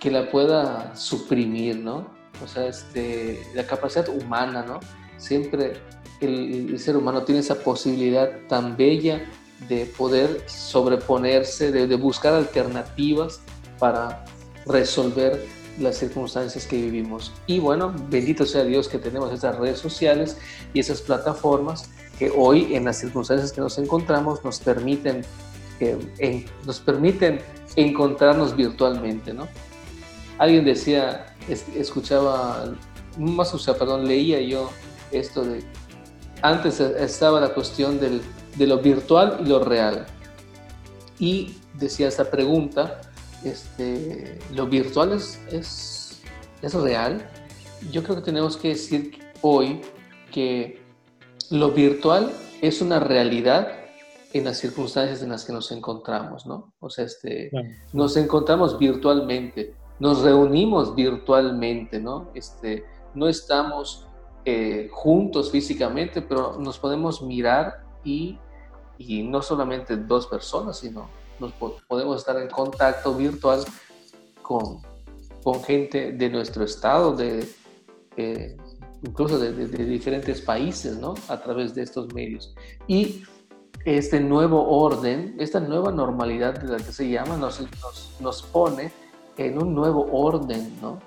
[0.00, 2.06] que la pueda suprimir, ¿no?
[2.42, 4.80] O sea, este, la capacidad humana, ¿no?
[5.16, 5.80] Siempre
[6.20, 9.24] el, ser humano tiene esa posibilidad tan bella
[9.68, 13.40] de poder sobreponerse, de, buscar alternativas
[13.78, 14.24] para
[14.66, 15.44] resolver
[15.78, 17.32] las circunstancias que vivimos.
[17.46, 20.36] Y bueno, bendito sea Dios que tenemos estas redes sociales
[20.74, 25.24] y esas plataformas que hoy en las circunstancias que nos encontramos nos permiten,
[26.66, 27.40] nos permiten
[27.76, 29.46] encontrarnos virtualmente, ¿no?
[30.38, 32.74] Alguien decía, escuchaba,
[33.18, 34.70] más o sea, perdón, leía yo
[35.12, 35.62] esto de,
[36.42, 38.20] antes estaba la cuestión del,
[38.56, 40.06] de lo virtual y lo real.
[41.18, 43.00] Y decía esta pregunta,
[43.44, 46.22] este, ¿lo virtual es, es,
[46.62, 47.28] es real?
[47.90, 49.80] Yo creo que tenemos que decir hoy
[50.32, 50.80] que
[51.50, 52.30] lo virtual
[52.60, 53.68] es una realidad
[54.32, 56.74] en las circunstancias en las que nos encontramos, ¿no?
[56.80, 57.50] O sea, este,
[57.92, 62.30] nos encontramos virtualmente, nos reunimos virtualmente, ¿no?
[62.34, 62.84] Este,
[63.14, 64.07] no estamos
[64.50, 68.38] eh, juntos físicamente, pero nos podemos mirar y,
[68.96, 71.52] y no solamente dos personas, sino nos
[71.86, 73.62] podemos estar en contacto virtual
[74.40, 74.80] con,
[75.44, 77.46] con gente de nuestro estado, de,
[78.16, 78.56] eh,
[79.02, 79.52] incluso de,
[79.84, 81.12] diferentes países, ¿no?
[81.28, 82.54] A través de estos medios.
[82.86, 83.24] Y
[83.84, 87.62] este nuevo orden, esta nueva normalidad de la que se llama, nos,
[88.18, 88.92] nos, pone
[89.36, 91.06] en un nuevo orden, ¿no?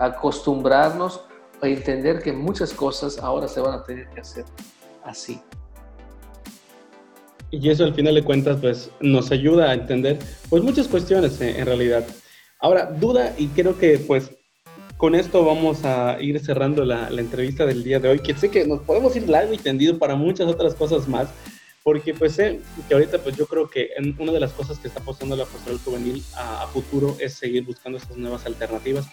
[0.00, 1.29] acostumbrarnos a
[1.68, 4.44] entender que muchas cosas ahora se van a tener que hacer
[5.04, 5.40] así.
[7.50, 11.66] Y eso al final de cuentas pues nos ayuda a entender pues muchas cuestiones en,
[11.66, 12.06] realidad.
[12.60, 14.30] Ahora, duda y creo que pues
[14.96, 18.66] con esto vamos a ir cerrando la, entrevista del día de hoy, que sé que
[18.66, 21.28] nos podemos ir largo y tendido para muchas otras cosas más,
[21.82, 25.00] porque pues sé que ahorita pues yo creo que una de las cosas que está
[25.00, 29.06] apostando la pastoral juvenil a, a, futuro es seguir buscando estas nuevas alternativas.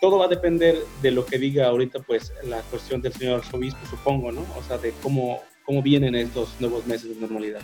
[0.00, 3.86] Todo va a depender de lo que diga ahorita pues la cuestión del señor arzobispo,
[3.86, 4.42] supongo, ¿no?
[4.58, 7.60] O sea, de cómo cómo vienen estos nuevos meses de normalidad.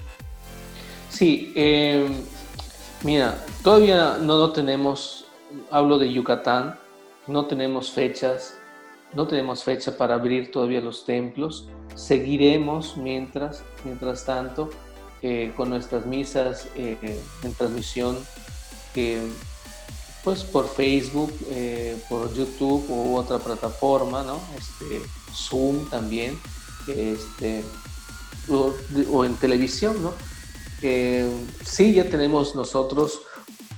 [1.10, 2.08] Sí, eh,
[3.02, 5.26] mira, todavía no, no tenemos,
[5.70, 6.78] hablo de Yucatán,
[7.26, 8.56] no tenemos fechas,
[9.14, 11.68] no tenemos fecha para abrir todavía los templos.
[11.94, 14.70] Seguiremos mientras, mientras tanto,
[15.22, 16.96] eh, con nuestras misas eh,
[17.42, 18.16] en transmisión,
[20.24, 21.32] pues por Facebook,
[22.08, 24.38] por YouTube u otra plataforma, ¿no?
[24.56, 25.00] Este,
[25.34, 26.38] Zoom también.
[26.88, 27.62] Este,
[28.48, 30.12] o, en televisión, ¿no?
[30.80, 33.20] sí, ya tenemos nosotros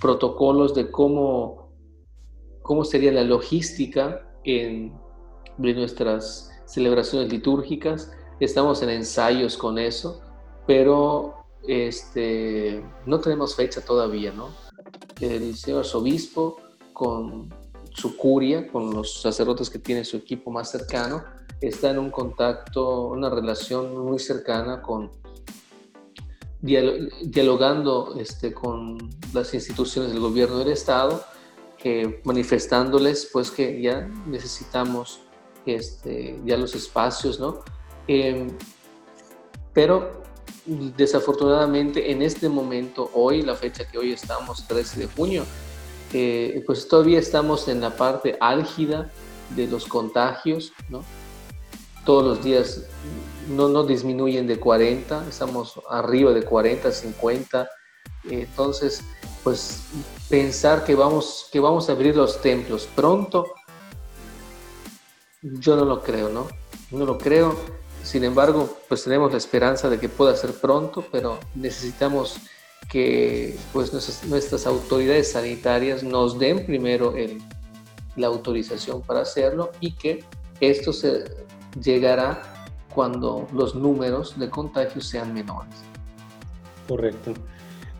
[0.01, 1.73] protocolos de cómo,
[2.63, 4.93] cómo sería la logística en,
[5.59, 8.11] de nuestras celebraciones litúrgicas.
[8.41, 10.23] Estamos en ensayos con eso,
[10.67, 11.35] pero
[11.67, 14.49] este, no tenemos fecha todavía, ¿no?
[15.21, 16.59] El señor arzobispo
[16.93, 17.49] con
[17.91, 21.23] su curia, con los sacerdotes que tiene su equipo más cercano,
[21.61, 25.11] está en un contacto, una relación muy cercana con
[26.63, 28.97] dialogando este, con
[29.33, 31.25] las instituciones del gobierno del Estado,
[32.23, 35.21] manifestándoles pues que ya necesitamos
[35.67, 37.61] este, ya los espacios, ¿no?
[38.07, 38.57] Em,
[39.73, 40.22] pero
[40.67, 45.45] desafortunadamente en este momento, hoy, la fecha que hoy estamos, 13 de junio,
[46.13, 49.11] eh, pues todavía estamos en la parte álgida
[49.57, 51.03] de los contagios, ¿no?
[52.05, 52.83] todos los días
[53.49, 57.69] no, no disminuyen de 40, estamos arriba de 40, 50.
[58.25, 59.03] Entonces,
[59.43, 59.85] pues
[60.29, 63.47] pensar que vamos, que vamos a abrir los templos pronto,
[65.43, 66.47] yo no lo creo, ¿no?
[66.91, 67.57] No lo creo.
[68.03, 72.37] Sin embargo, pues tenemos la esperanza de que pueda ser pronto, pero necesitamos
[72.89, 77.41] que pues nuestras, nuestras autoridades sanitarias nos den primero el,
[78.17, 80.25] la autorización para hacerlo y que
[80.61, 81.25] esto se
[81.81, 82.43] llegará
[82.95, 85.75] cuando los números de contagios sean menores.
[86.87, 87.33] Correcto.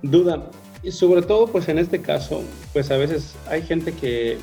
[0.03, 0.51] Duda,
[0.83, 2.43] y sobre todo pues en este caso,
[2.73, 4.39] pues a veces hay gente que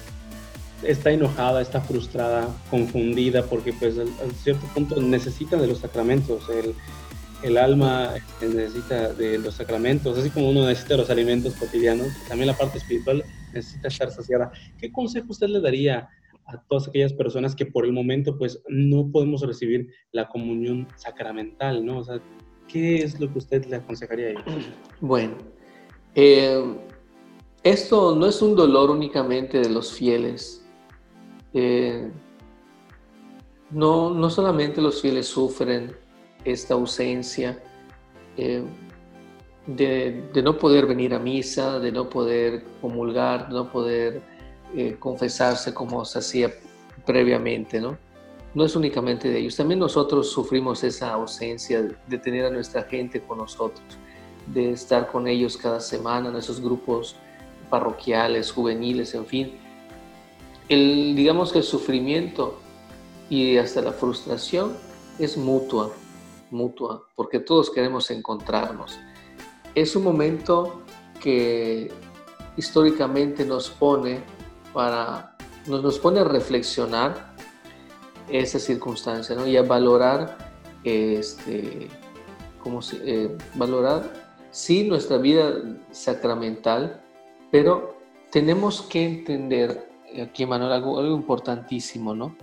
[0.83, 4.05] está enojada, está frustrada, confundida, porque pues a,
[4.43, 6.73] cierto punto necesita de los sacramentos, el,
[7.43, 12.47] el alma este, necesita de los sacramentos, así como uno necesita los alimentos cotidianos, también
[12.47, 13.23] la parte espiritual
[13.53, 14.51] necesita estar saciada.
[14.77, 16.09] ¿Qué consejo usted le daría
[16.45, 21.85] a todas aquellas personas que por el momento pues no podemos recibir la comunión sacramental,
[21.85, 21.99] ¿no?
[21.99, 22.19] O sea,
[22.67, 24.43] ¿qué es lo que usted le aconsejaría a ellos?
[25.01, 25.35] Bueno,
[26.15, 26.61] eh,
[27.63, 30.65] esto no es un dolor únicamente de los fieles.
[31.53, 32.09] Eh,
[33.71, 35.95] no, no solamente los fieles sufren
[36.43, 37.61] esta ausencia
[38.37, 38.63] eh,
[39.67, 44.21] de, no poder venir a misa, de no poder comulgar, de no poder
[44.75, 46.51] eh, confesarse como se hacía
[47.05, 47.97] previamente, ¿no?
[48.55, 53.21] No es únicamente de ellos, también nosotros sufrimos esa ausencia de tener a nuestra gente
[53.21, 53.85] con nosotros,
[54.47, 57.15] de estar con ellos cada semana en esos grupos
[57.69, 59.68] parroquiales, juveniles, en fin.
[60.69, 62.59] El, digamos que el sufrimiento
[63.29, 64.73] y hasta la frustración
[65.17, 65.91] es mutua,
[66.51, 68.99] mutua, porque todos queremos encontrarnos.
[69.75, 70.81] Es un momento
[71.19, 71.91] que
[72.55, 74.21] históricamente nos pone
[74.73, 75.35] para
[75.67, 77.33] nos, nos pone a reflexionar
[78.29, 79.47] esa circunstancia ¿no?
[79.47, 80.37] y a valorar
[80.83, 81.87] este
[82.61, 85.53] como eh, valorar sí nuestra vida
[85.91, 87.01] sacramental
[87.51, 87.95] pero
[88.31, 89.88] tenemos que entender
[90.21, 92.35] aquí Manuel algo, algo importantísimo no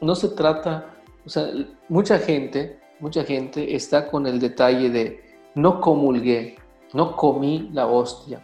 [0.00, 1.48] no se trata o sea
[1.88, 6.56] mucha gente mucha gente está con el detalle de no comulgué
[6.92, 8.42] no comí la hostia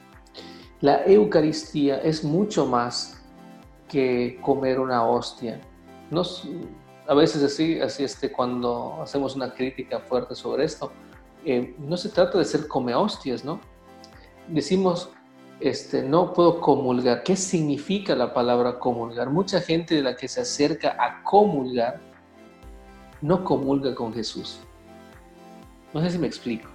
[0.83, 3.23] la Eucaristía es mucho más
[3.89, 5.61] que comer una hostia.
[6.11, 6.49] Nos,
[7.07, 10.91] a veces así, así este, cuando hacemos una crítica fuerte sobre esto,
[11.45, 13.61] eh, no se trata de ser come hostias, ¿no?
[14.49, 15.11] Decimos,
[15.63, 17.23] este, no puedo comulgar.
[17.23, 19.31] ¿Qué significa la palabra comulgar?
[19.31, 22.01] Mucha gente de la que se acerca a comulgar
[23.21, 24.59] no comulga con Jesús.
[25.95, 26.69] No sé si me explico.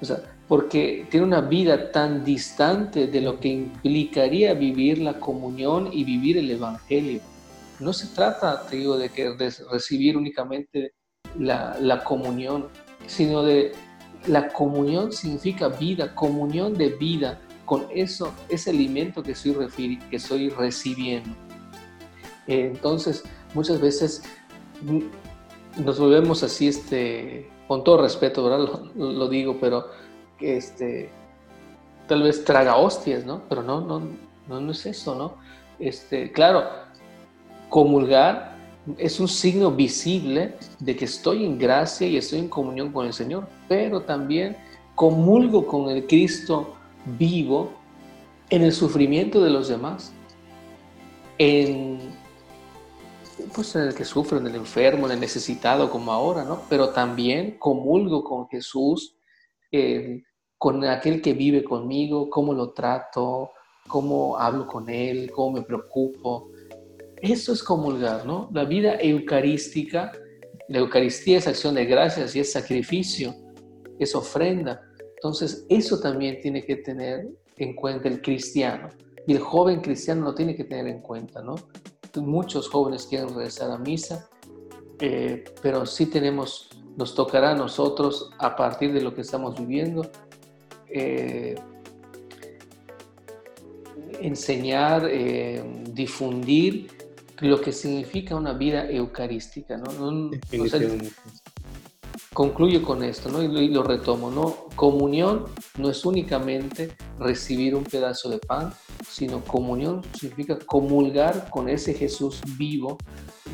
[0.00, 0.18] O sea,
[0.48, 6.38] porque tiene una vida tan distante de lo que implicaría vivir la comunión y vivir
[6.38, 7.20] el Evangelio.
[7.80, 9.34] No se trata, te digo, de, que,
[9.70, 10.92] recibir únicamente
[11.38, 12.68] la, la comunión,
[13.06, 13.72] sino de
[14.26, 21.34] la comunión significa vida, comunión de vida con eso, ese alimento que estoy, que recibiendo.
[22.46, 24.22] Entonces, muchas veces
[25.76, 28.80] nos volvemos así, este, con todo respeto, ¿verdad?
[28.94, 29.86] Lo, lo digo, pero
[30.40, 31.10] este,
[32.06, 33.42] tal vez traga hostias, ¿no?
[33.48, 34.02] Pero no, no,
[34.48, 35.34] no, no es eso, ¿no?
[35.78, 36.64] Este, claro,
[37.68, 38.54] comulgar
[38.98, 43.12] es un signo visible de que estoy en gracia y estoy en comunión con el
[43.12, 44.56] Señor, pero también
[44.94, 46.74] comulgo con el Cristo
[47.06, 47.72] vivo
[48.50, 50.12] en el sufrimiento de los demás,
[51.38, 51.98] en,
[53.54, 56.62] pues en el que sufre, en el enfermo, en el necesitado como ahora, ¿no?
[56.68, 59.16] Pero también comulgo con Jesús
[60.58, 63.50] con aquel que vive conmigo, cómo lo trato,
[63.88, 66.50] cómo hablo con él, cómo me preocupo.
[67.20, 68.48] Eso es comulgar, ¿no?
[68.52, 70.12] La vida eucarística,
[70.68, 73.34] la Eucaristía es acción de gracias y es sacrificio,
[73.98, 74.80] es ofrenda.
[75.16, 78.88] Entonces, eso también tiene que tener en cuenta el cristiano.
[79.26, 81.54] Y el joven cristiano lo tiene que tener en cuenta, ¿no?
[82.16, 84.28] Muchos jóvenes quieren regresar a misa,
[85.00, 90.10] eh, pero sí tenemos nos tocará a nosotros, a partir de lo que estamos viviendo,
[90.88, 91.54] eh,
[94.20, 96.88] enseñar, eh, difundir
[97.40, 99.76] lo que significa una vida eucarística.
[99.76, 100.30] ¿no?
[102.34, 103.42] Concluyo con esto ¿no?
[103.42, 104.30] y, lo, retomo.
[104.30, 104.66] ¿no?
[104.76, 105.46] Comunión
[105.78, 108.74] no es únicamente recibir un pedazo de pan,
[109.08, 112.98] sino comunión significa comulgar con ese Jesús vivo,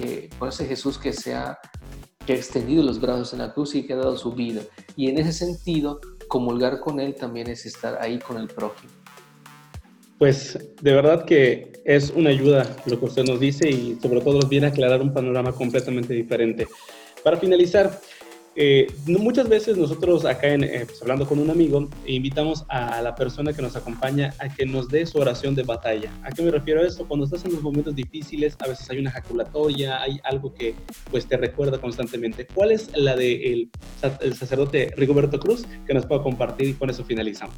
[0.03, 1.59] eh, con ese Jesús que se ha
[2.27, 4.61] que ha extendido los brazos en la cruz y que ha dado su vida.
[4.95, 8.93] Y en ese sentido, comulgar con Él también es estar ahí con el prójimo.
[10.19, 14.35] Pues de verdad que es una ayuda lo que usted nos dice y sobre todo
[14.35, 16.69] nos viene a aclarar un panorama completamente diferente.
[17.25, 17.99] Para finalizar,
[18.57, 23.15] eh, muchas veces nosotros acá en, eh, pues, hablando con un amigo invitamos a la
[23.15, 26.13] persona que nos acompaña a que nos dé su oración de batalla.
[26.25, 27.07] ¿A qué me refiero a esto?
[27.07, 30.75] Cuando estás en los momentos difíciles, a veces hay una jaculatoria, hay algo que
[31.11, 32.47] pues te recuerda constantemente.
[32.53, 33.71] ¿Cuál es la de el,
[34.35, 37.55] sacerdote Rigoberto Cruz que nos pueda compartir y con eso finalizamos?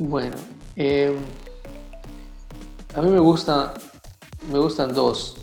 [0.00, 0.36] Bueno,
[0.74, 1.14] eh,
[2.94, 3.74] a mí me gusta,
[4.50, 5.36] me gustan dos.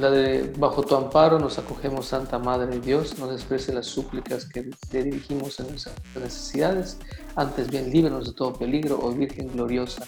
[0.00, 4.46] La de bajo tu amparo nos acogemos Santa Madre de Dios, no desprecie las súplicas
[4.46, 6.98] que te dirigimos en nuestras necesidades,
[7.36, 10.06] antes bien líbranos de todo peligro, oh Virgen gloriosa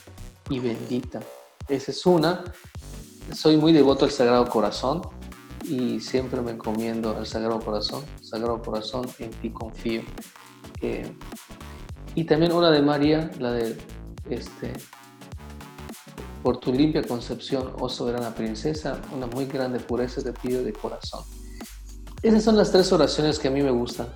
[0.48, 1.20] y bendita.
[1.68, 2.42] Esa es una.
[3.32, 5.02] Soy muy devoto al Sagrado Corazón
[5.64, 8.02] y siempre me encomiendo al Sagrado Corazón.
[8.20, 10.02] Sagrado Corazón, en ti confío.
[10.80, 11.14] Eh,
[12.14, 13.76] y también una de María, la de
[14.28, 14.72] este,
[16.42, 21.24] por tu limpia concepción, oh soberana princesa, una muy grande pureza te pido de corazón.
[22.22, 24.08] Esas son las tres oraciones que a mí me gustan.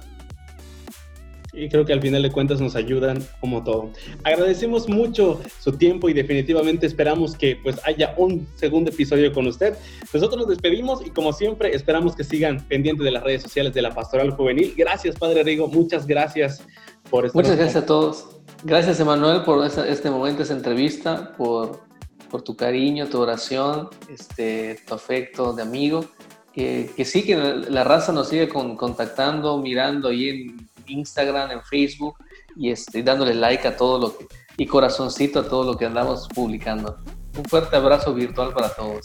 [1.53, 3.91] Y creo que al final de cuentas nos ayudan como todo.
[4.25, 9.75] Agradecemos mucho su tiempo y definitivamente esperamos que pues haya un segundo episodio con usted.
[10.13, 13.81] Nosotros nos despedimos y como siempre esperamos que sigan pendientes de las redes sociales de
[13.81, 14.75] la Pastoral Juvenil.
[14.77, 16.63] Gracias Padre Rigo, muchas gracias
[17.09, 18.27] por estar Muchas gracias a todos.
[18.63, 21.86] Gracias Emanuel por este momento, esta entrevista, por
[22.31, 26.05] por tu cariño, tu oración, este, tu afecto de amigo.
[26.53, 32.17] que sí, que la raza nos sigue con, contactando, mirando ahí en Instagram, en Facebook
[32.57, 36.29] y este, dándole like a todo lo que, y corazoncito a todo lo que andamos
[36.35, 36.99] publicando.
[37.37, 39.05] Un fuerte abrazo virtual para todos.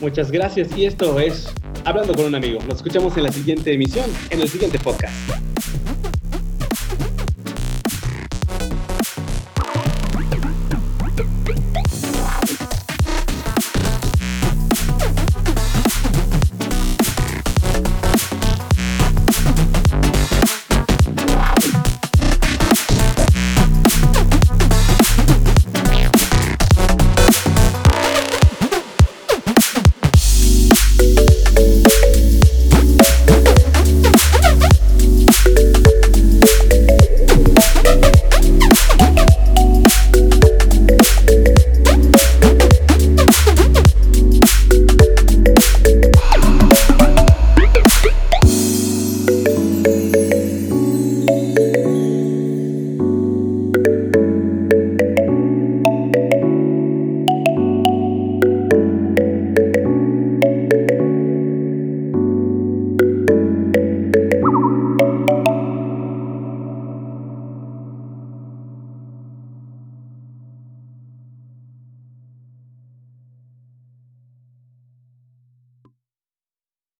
[0.00, 1.48] Muchas gracias y esto es
[1.84, 2.60] Hablando con un amigo.
[2.66, 5.14] Nos escuchamos en la siguiente emisión, en el siguiente podcast.